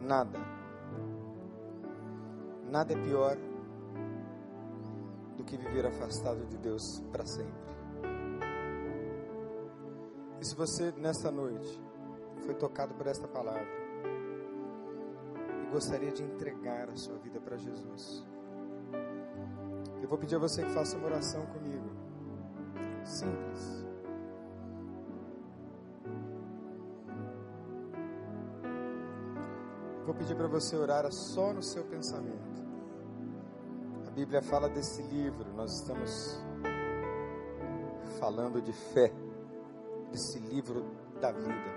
Nada 0.02 0.59
Nada 2.70 2.94
é 2.94 2.96
pior 2.96 3.36
do 5.36 5.44
que 5.44 5.58
viver 5.58 5.88
afastado 5.88 6.46
de 6.46 6.58
Deus 6.58 7.02
para 7.12 7.26
sempre. 7.26 7.70
E 10.40 10.46
se 10.46 10.56
você, 10.56 10.92
nesta 10.98 11.32
noite, 11.32 11.82
foi 12.46 12.54
tocado 12.54 12.94
por 12.94 13.08
esta 13.08 13.28
palavra 13.28 13.68
e 15.64 15.72
gostaria 15.72 16.12
de 16.12 16.24
entregar 16.24 16.90
a 16.90 16.96
sua 16.96 17.18
vida 17.18 17.40
para 17.40 17.58
Jesus, 17.58 18.26
eu 20.02 20.08
vou 20.08 20.18
pedir 20.18 20.36
a 20.36 20.40
você 20.40 20.64
que 20.64 20.72
faça 20.72 20.96
uma 20.96 21.08
oração 21.08 21.46
comigo. 21.48 21.90
Simples. 23.04 23.89
Vou 30.10 30.18
pedir 30.18 30.36
para 30.36 30.48
você 30.48 30.76
orar 30.76 31.08
só 31.12 31.54
no 31.54 31.62
seu 31.62 31.84
pensamento. 31.84 32.64
Bíblia 34.16 34.42
fala 34.42 34.68
desse 34.68 35.04
livro, 35.04 35.54
nós 35.54 35.72
estamos 35.72 36.44
falando 38.20 38.60
de 38.60 38.74
fé, 38.74 39.14
desse 40.10 40.40
livro 40.40 40.84
da 41.22 41.32
vida, 41.32 41.72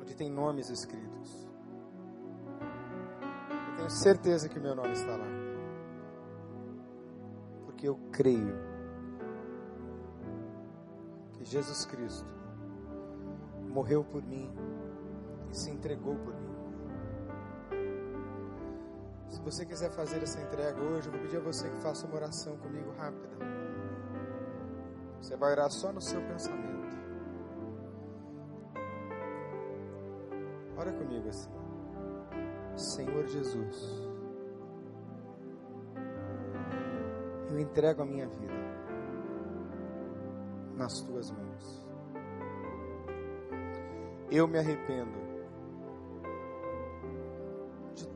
onde 0.00 0.16
tem 0.16 0.30
nomes 0.30 0.70
escritos. 0.70 1.46
Eu 3.68 3.76
tenho 3.76 3.90
certeza 3.90 4.48
que 4.48 4.58
meu 4.58 4.74
nome 4.74 4.92
está 4.92 5.14
lá, 5.14 5.28
porque 7.66 7.86
eu 7.86 7.98
creio 8.10 8.56
que 11.34 11.44
Jesus 11.44 11.84
Cristo 11.84 12.32
morreu 13.68 14.02
por 14.02 14.22
mim 14.22 14.50
se 15.56 15.70
entregou 15.70 16.16
por 16.16 16.34
mim 16.34 16.54
você 19.44 19.66
quiser 19.66 19.90
fazer 19.90 20.22
essa 20.22 20.40
entrega 20.40 20.80
hoje, 20.80 21.08
eu 21.08 21.12
vou 21.12 21.20
pedir 21.20 21.36
a 21.36 21.40
você 21.40 21.68
que 21.68 21.76
faça 21.76 22.06
uma 22.06 22.16
oração 22.16 22.56
comigo 22.56 22.90
rápida. 22.96 23.28
Você 25.20 25.36
vai 25.36 25.52
orar 25.52 25.70
só 25.70 25.92
no 25.92 26.00
seu 26.00 26.20
pensamento. 26.22 26.96
Ora 30.76 30.92
comigo 30.92 31.28
assim. 31.28 31.50
Senhor 32.74 33.26
Jesus, 33.26 34.08
eu 37.50 37.60
entrego 37.60 38.02
a 38.02 38.06
minha 38.06 38.26
vida 38.26 38.54
nas 40.74 41.02
tuas 41.02 41.30
mãos. 41.30 41.86
Eu 44.30 44.48
me 44.48 44.58
arrependo 44.58 45.23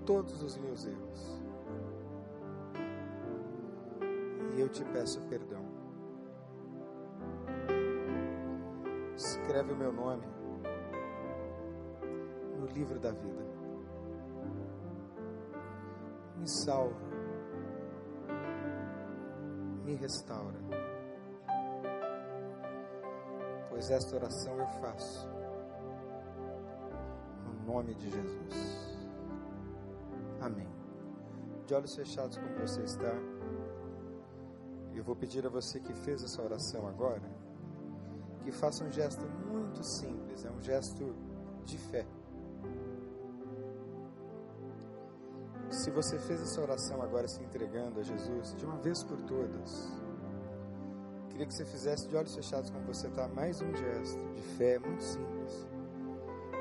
todos 0.08 0.42
os 0.42 0.56
meus 0.56 0.86
erros. 0.86 1.42
E 4.56 4.60
eu 4.60 4.68
te 4.70 4.82
peço 4.86 5.20
perdão. 5.28 5.62
Escreve 9.14 9.74
o 9.74 9.76
meu 9.76 9.92
nome 9.92 10.26
no 12.58 12.66
livro 12.68 12.98
da 12.98 13.12
vida. 13.12 13.44
Me 16.38 16.48
salva. 16.48 16.96
Me 19.84 19.94
restaura. 19.94 20.58
Pois 23.68 23.90
esta 23.90 24.16
oração 24.16 24.58
eu 24.58 24.68
faço 24.80 25.28
no 27.44 27.74
nome 27.74 27.94
de 27.94 28.08
Jesus. 28.08 28.87
De 31.68 31.74
olhos 31.74 31.94
fechados 31.94 32.38
como 32.38 32.54
você 32.66 32.80
está, 32.82 33.12
eu 34.94 35.04
vou 35.04 35.14
pedir 35.14 35.44
a 35.44 35.50
você 35.50 35.78
que 35.78 35.92
fez 35.92 36.24
essa 36.24 36.40
oração 36.40 36.88
agora, 36.88 37.30
que 38.40 38.50
faça 38.50 38.82
um 38.82 38.90
gesto 38.90 39.22
muito 39.46 39.84
simples, 39.84 40.46
é 40.46 40.50
um 40.50 40.62
gesto 40.62 41.14
de 41.66 41.76
fé. 41.76 42.06
Se 45.68 45.90
você 45.90 46.18
fez 46.18 46.40
essa 46.40 46.58
oração 46.62 47.02
agora 47.02 47.28
se 47.28 47.42
entregando 47.42 48.00
a 48.00 48.02
Jesus, 48.02 48.54
de 48.56 48.64
uma 48.64 48.78
vez 48.78 49.04
por 49.04 49.20
todas, 49.24 49.92
queria 51.28 51.46
que 51.46 51.52
você 51.52 51.66
fizesse 51.66 52.08
de 52.08 52.16
olhos 52.16 52.34
fechados 52.34 52.70
como 52.70 52.86
você 52.86 53.08
está, 53.08 53.28
mais 53.28 53.60
um 53.60 53.76
gesto 53.76 54.26
de 54.32 54.40
fé 54.56 54.78
muito 54.78 55.04
simples. 55.04 55.66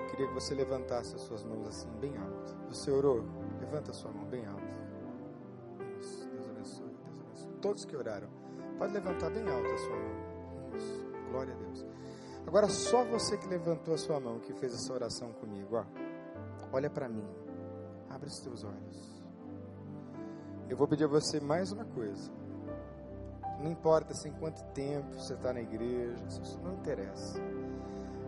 Queria 0.09 0.27
que 0.27 0.33
você 0.33 0.53
levantasse 0.53 1.15
as 1.15 1.21
suas 1.21 1.45
mãos 1.45 1.65
assim, 1.65 1.89
bem 2.01 2.17
alto. 2.17 2.57
Você 2.67 2.91
orou? 2.91 3.23
Levanta 3.61 3.91
a 3.91 3.93
sua 3.93 4.11
mão 4.11 4.25
bem 4.25 4.45
alto. 4.45 4.56
Todos 7.61 7.85
que 7.85 7.95
oraram, 7.95 8.27
pode 8.77 8.93
levantar 8.93 9.29
bem 9.29 9.47
alto 9.49 9.67
a 9.67 9.77
sua 9.77 9.95
mão. 9.95 10.75
Isso. 10.75 11.07
Glória 11.31 11.53
a 11.53 11.57
Deus. 11.57 11.85
Agora 12.45 12.69
só 12.69 13.03
você 13.03 13.37
que 13.37 13.47
levantou 13.47 13.93
a 13.93 13.97
sua 13.97 14.19
mão, 14.19 14.39
que 14.39 14.53
fez 14.53 14.73
essa 14.73 14.93
oração 14.93 15.33
comigo, 15.33 15.75
ó. 15.75 15.85
Olha 16.71 16.89
para 16.89 17.09
mim. 17.09 17.27
Abre 18.09 18.27
os 18.27 18.39
teus 18.39 18.63
olhos. 18.63 19.23
Eu 20.69 20.77
vou 20.77 20.87
pedir 20.87 21.05
a 21.05 21.07
você 21.07 21.39
mais 21.39 21.71
uma 21.71 21.85
coisa. 21.85 22.31
Não 23.59 23.71
importa 23.71 24.13
assim 24.13 24.31
quanto 24.31 24.63
tempo 24.73 25.15
você 25.15 25.33
está 25.33 25.51
na 25.51 25.61
igreja, 25.61 26.23
isso 26.27 26.59
não 26.61 26.73
interessa. 26.73 27.39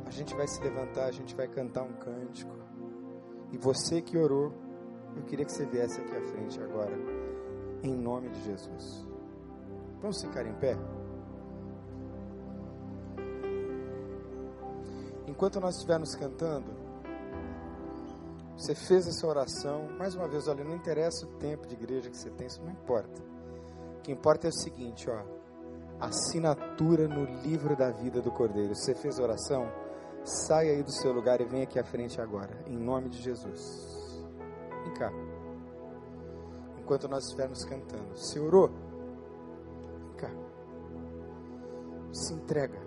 A 0.06 0.12
gente 0.12 0.34
vai 0.36 0.48
se 0.48 0.60
levantar, 0.62 1.06
a 1.06 1.12
gente 1.12 1.36
vai 1.36 1.48
cantar 1.48 1.84
um 1.84 1.94
cântico. 1.94 2.52
E 3.52 3.58
você 3.58 4.02
que 4.02 4.18
orou, 4.18 4.52
eu 5.16 5.24
queria 5.24 5.46
que 5.46 5.52
você 5.52 5.66
viesse 5.66 6.00
aqui 6.02 6.16
à 6.16 6.22
frente 6.22 6.60
agora, 6.62 6.98
em 7.84 7.96
nome 7.96 8.30
de 8.30 8.44
Jesus. 8.44 9.09
Vamos 10.02 10.22
ficar 10.22 10.46
em 10.46 10.54
pé? 10.54 10.78
Enquanto 15.28 15.60
nós 15.60 15.76
estivermos 15.76 16.16
cantando, 16.16 16.72
você 18.58 18.76
fez 18.76 19.08
essa 19.08 19.26
oração, 19.26 19.88
mais 19.98 20.16
uma 20.16 20.28
vez, 20.28 20.48
olha, 20.48 20.64
não 20.64 20.76
interessa 20.76 21.26
o 21.26 21.30
tempo 21.38 21.68
de 21.68 21.76
igreja 21.76 22.10
que 22.10 22.18
você 22.18 22.30
tem, 22.30 22.48
isso 22.48 22.62
não 22.62 22.72
importa. 22.72 23.22
O 23.98 24.02
que 24.02 24.12
importa 24.12 24.48
é 24.48 24.50
o 24.50 24.54
seguinte, 24.54 25.10
ó, 25.10 25.24
assinatura 26.00 27.08
no 27.08 27.26
livro 27.42 27.76
da 27.76 27.92
vida 27.92 28.22
do 28.22 28.32
Cordeiro. 28.32 28.76
Você 28.76 28.96
fez 28.96 29.20
a 29.20 29.24
oração? 29.24 29.72
Saia 30.24 30.72
aí 30.72 30.84
do 30.84 30.92
seu 30.92 31.14
lugar 31.14 31.40
e 31.42 31.46
vem 31.46 31.62
aqui 31.62 31.80
à 31.80 31.84
frente 31.84 32.20
agora, 32.20 32.64
em 32.68 32.78
nome 32.78 33.10
de 33.10 33.22
Jesus. 33.22 34.26
Vem 34.84 34.94
cá. 34.94 35.12
Enquanto 36.80 37.08
nós 37.08 37.24
estivermos 37.26 37.64
cantando, 37.64 38.16
você 38.16 38.40
orou? 38.40 38.70
Se 42.12 42.34
entrega. 42.34 42.80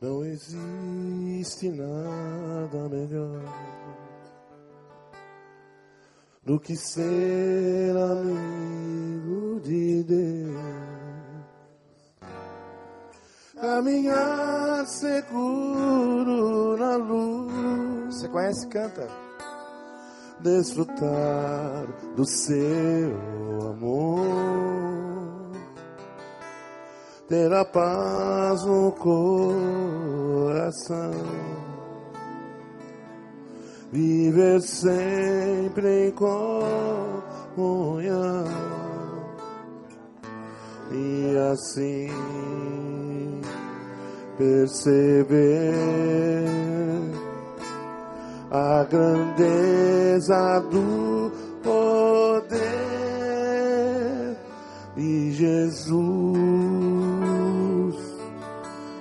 Não 0.00 0.24
existe 0.24 1.70
nada 1.70 2.88
melhor 2.88 3.42
do 6.44 6.60
que 6.60 6.76
ser 6.76 7.96
amigo 7.96 9.60
de 9.60 10.04
Deus. 10.04 10.58
Caminhar 13.60 14.86
seguro 14.86 16.76
na 16.78 16.96
luz. 16.96 18.14
Você 18.14 18.28
conhece? 18.28 18.68
Canta. 18.68 19.27
Desfrutar 20.40 21.86
do 22.16 22.24
seu 22.24 23.16
amor. 23.70 24.18
Ter 27.28 27.52
a 27.52 27.64
paz 27.64 28.64
no 28.64 28.92
coração, 28.92 30.00
viver 33.92 34.60
sempre 34.62 36.08
em 36.08 36.12
comunhão. 37.54 38.44
E 40.90 41.36
assim 41.52 42.08
perceber 44.38 45.78
a 48.50 48.84
grandeza 48.84 50.60
do 50.70 51.30
poder 51.62 52.58
de 54.96 55.32
Jesus 55.32 56.08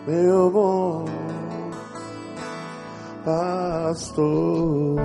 meu 0.08 0.50
bom 0.52 1.06
pastor. 3.26 4.95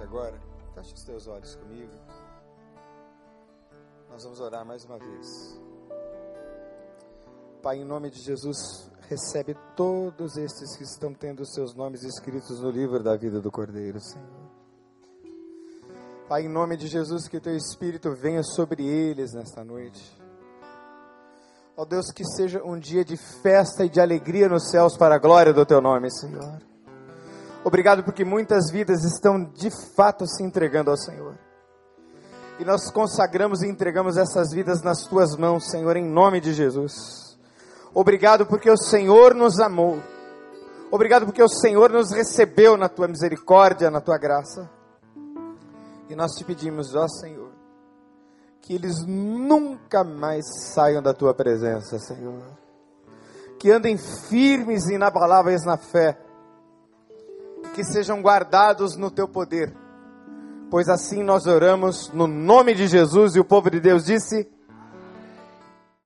Agora, 0.00 0.38
feche 0.74 0.94
os 0.94 1.04
teus 1.04 1.26
olhos 1.26 1.54
comigo. 1.56 1.92
Nós 4.10 4.24
vamos 4.24 4.40
orar 4.40 4.64
mais 4.64 4.84
uma 4.84 4.98
vez. 4.98 5.60
Pai, 7.62 7.78
em 7.78 7.84
nome 7.84 8.10
de 8.10 8.20
Jesus, 8.20 8.90
recebe 9.08 9.56
todos 9.76 10.36
estes 10.36 10.76
que 10.76 10.84
estão 10.84 11.12
tendo 11.12 11.44
seus 11.44 11.74
nomes 11.74 12.02
escritos 12.02 12.60
no 12.60 12.70
livro 12.70 13.02
da 13.02 13.16
vida 13.16 13.40
do 13.40 13.50
Cordeiro, 13.50 14.00
Senhor. 14.00 14.48
Pai, 16.28 16.42
em 16.42 16.48
nome 16.48 16.76
de 16.76 16.86
Jesus, 16.86 17.26
que 17.26 17.40
teu 17.40 17.56
Espírito 17.56 18.14
venha 18.14 18.42
sobre 18.42 18.86
eles 18.86 19.32
nesta 19.32 19.64
noite. 19.64 20.16
Ó 21.76 21.84
Deus, 21.84 22.10
que 22.10 22.24
seja 22.24 22.62
um 22.62 22.78
dia 22.78 23.04
de 23.04 23.16
festa 23.16 23.84
e 23.84 23.88
de 23.88 24.00
alegria 24.00 24.48
nos 24.48 24.70
céus 24.70 24.96
para 24.96 25.14
a 25.14 25.18
glória 25.18 25.54
do 25.54 25.64
teu 25.64 25.80
nome, 25.80 26.10
Senhor. 26.10 26.67
Obrigado 27.64 28.04
porque 28.04 28.24
muitas 28.24 28.70
vidas 28.70 29.04
estão 29.04 29.44
de 29.44 29.70
fato 29.94 30.26
se 30.26 30.42
entregando 30.42 30.90
ao 30.90 30.96
Senhor. 30.96 31.36
E 32.58 32.64
nós 32.64 32.90
consagramos 32.90 33.62
e 33.62 33.68
entregamos 33.68 34.16
essas 34.16 34.52
vidas 34.52 34.82
nas 34.82 35.02
tuas 35.02 35.36
mãos, 35.36 35.70
Senhor, 35.70 35.96
em 35.96 36.04
nome 36.04 36.40
de 36.40 36.52
Jesus. 36.52 37.38
Obrigado 37.94 38.46
porque 38.46 38.70
o 38.70 38.76
Senhor 38.76 39.34
nos 39.34 39.60
amou. 39.60 40.02
Obrigado 40.90 41.26
porque 41.26 41.42
o 41.42 41.48
Senhor 41.48 41.90
nos 41.90 42.10
recebeu 42.10 42.76
na 42.76 42.88
tua 42.88 43.06
misericórdia, 43.06 43.90
na 43.90 44.00
tua 44.00 44.18
graça. 44.18 44.68
E 46.08 46.16
nós 46.16 46.32
te 46.32 46.44
pedimos, 46.44 46.94
ó 46.94 47.06
Senhor, 47.06 47.50
que 48.62 48.74
eles 48.74 49.04
nunca 49.06 50.02
mais 50.02 50.44
saiam 50.72 51.02
da 51.02 51.12
tua 51.12 51.34
presença, 51.34 51.98
Senhor. 51.98 52.42
Que 53.58 53.70
andem 53.70 53.96
firmes 53.96 54.88
e 54.88 54.94
inabaláveis 54.94 55.64
na 55.64 55.76
fé. 55.76 56.18
Que 57.78 57.84
sejam 57.84 58.20
guardados 58.20 58.96
no 58.96 59.08
teu 59.08 59.28
poder. 59.28 59.72
Pois 60.68 60.88
assim 60.88 61.22
nós 61.22 61.46
oramos 61.46 62.10
no 62.12 62.26
nome 62.26 62.74
de 62.74 62.88
Jesus 62.88 63.36
e 63.36 63.38
o 63.38 63.44
povo 63.44 63.70
de 63.70 63.78
Deus 63.78 64.04
disse: 64.04 64.50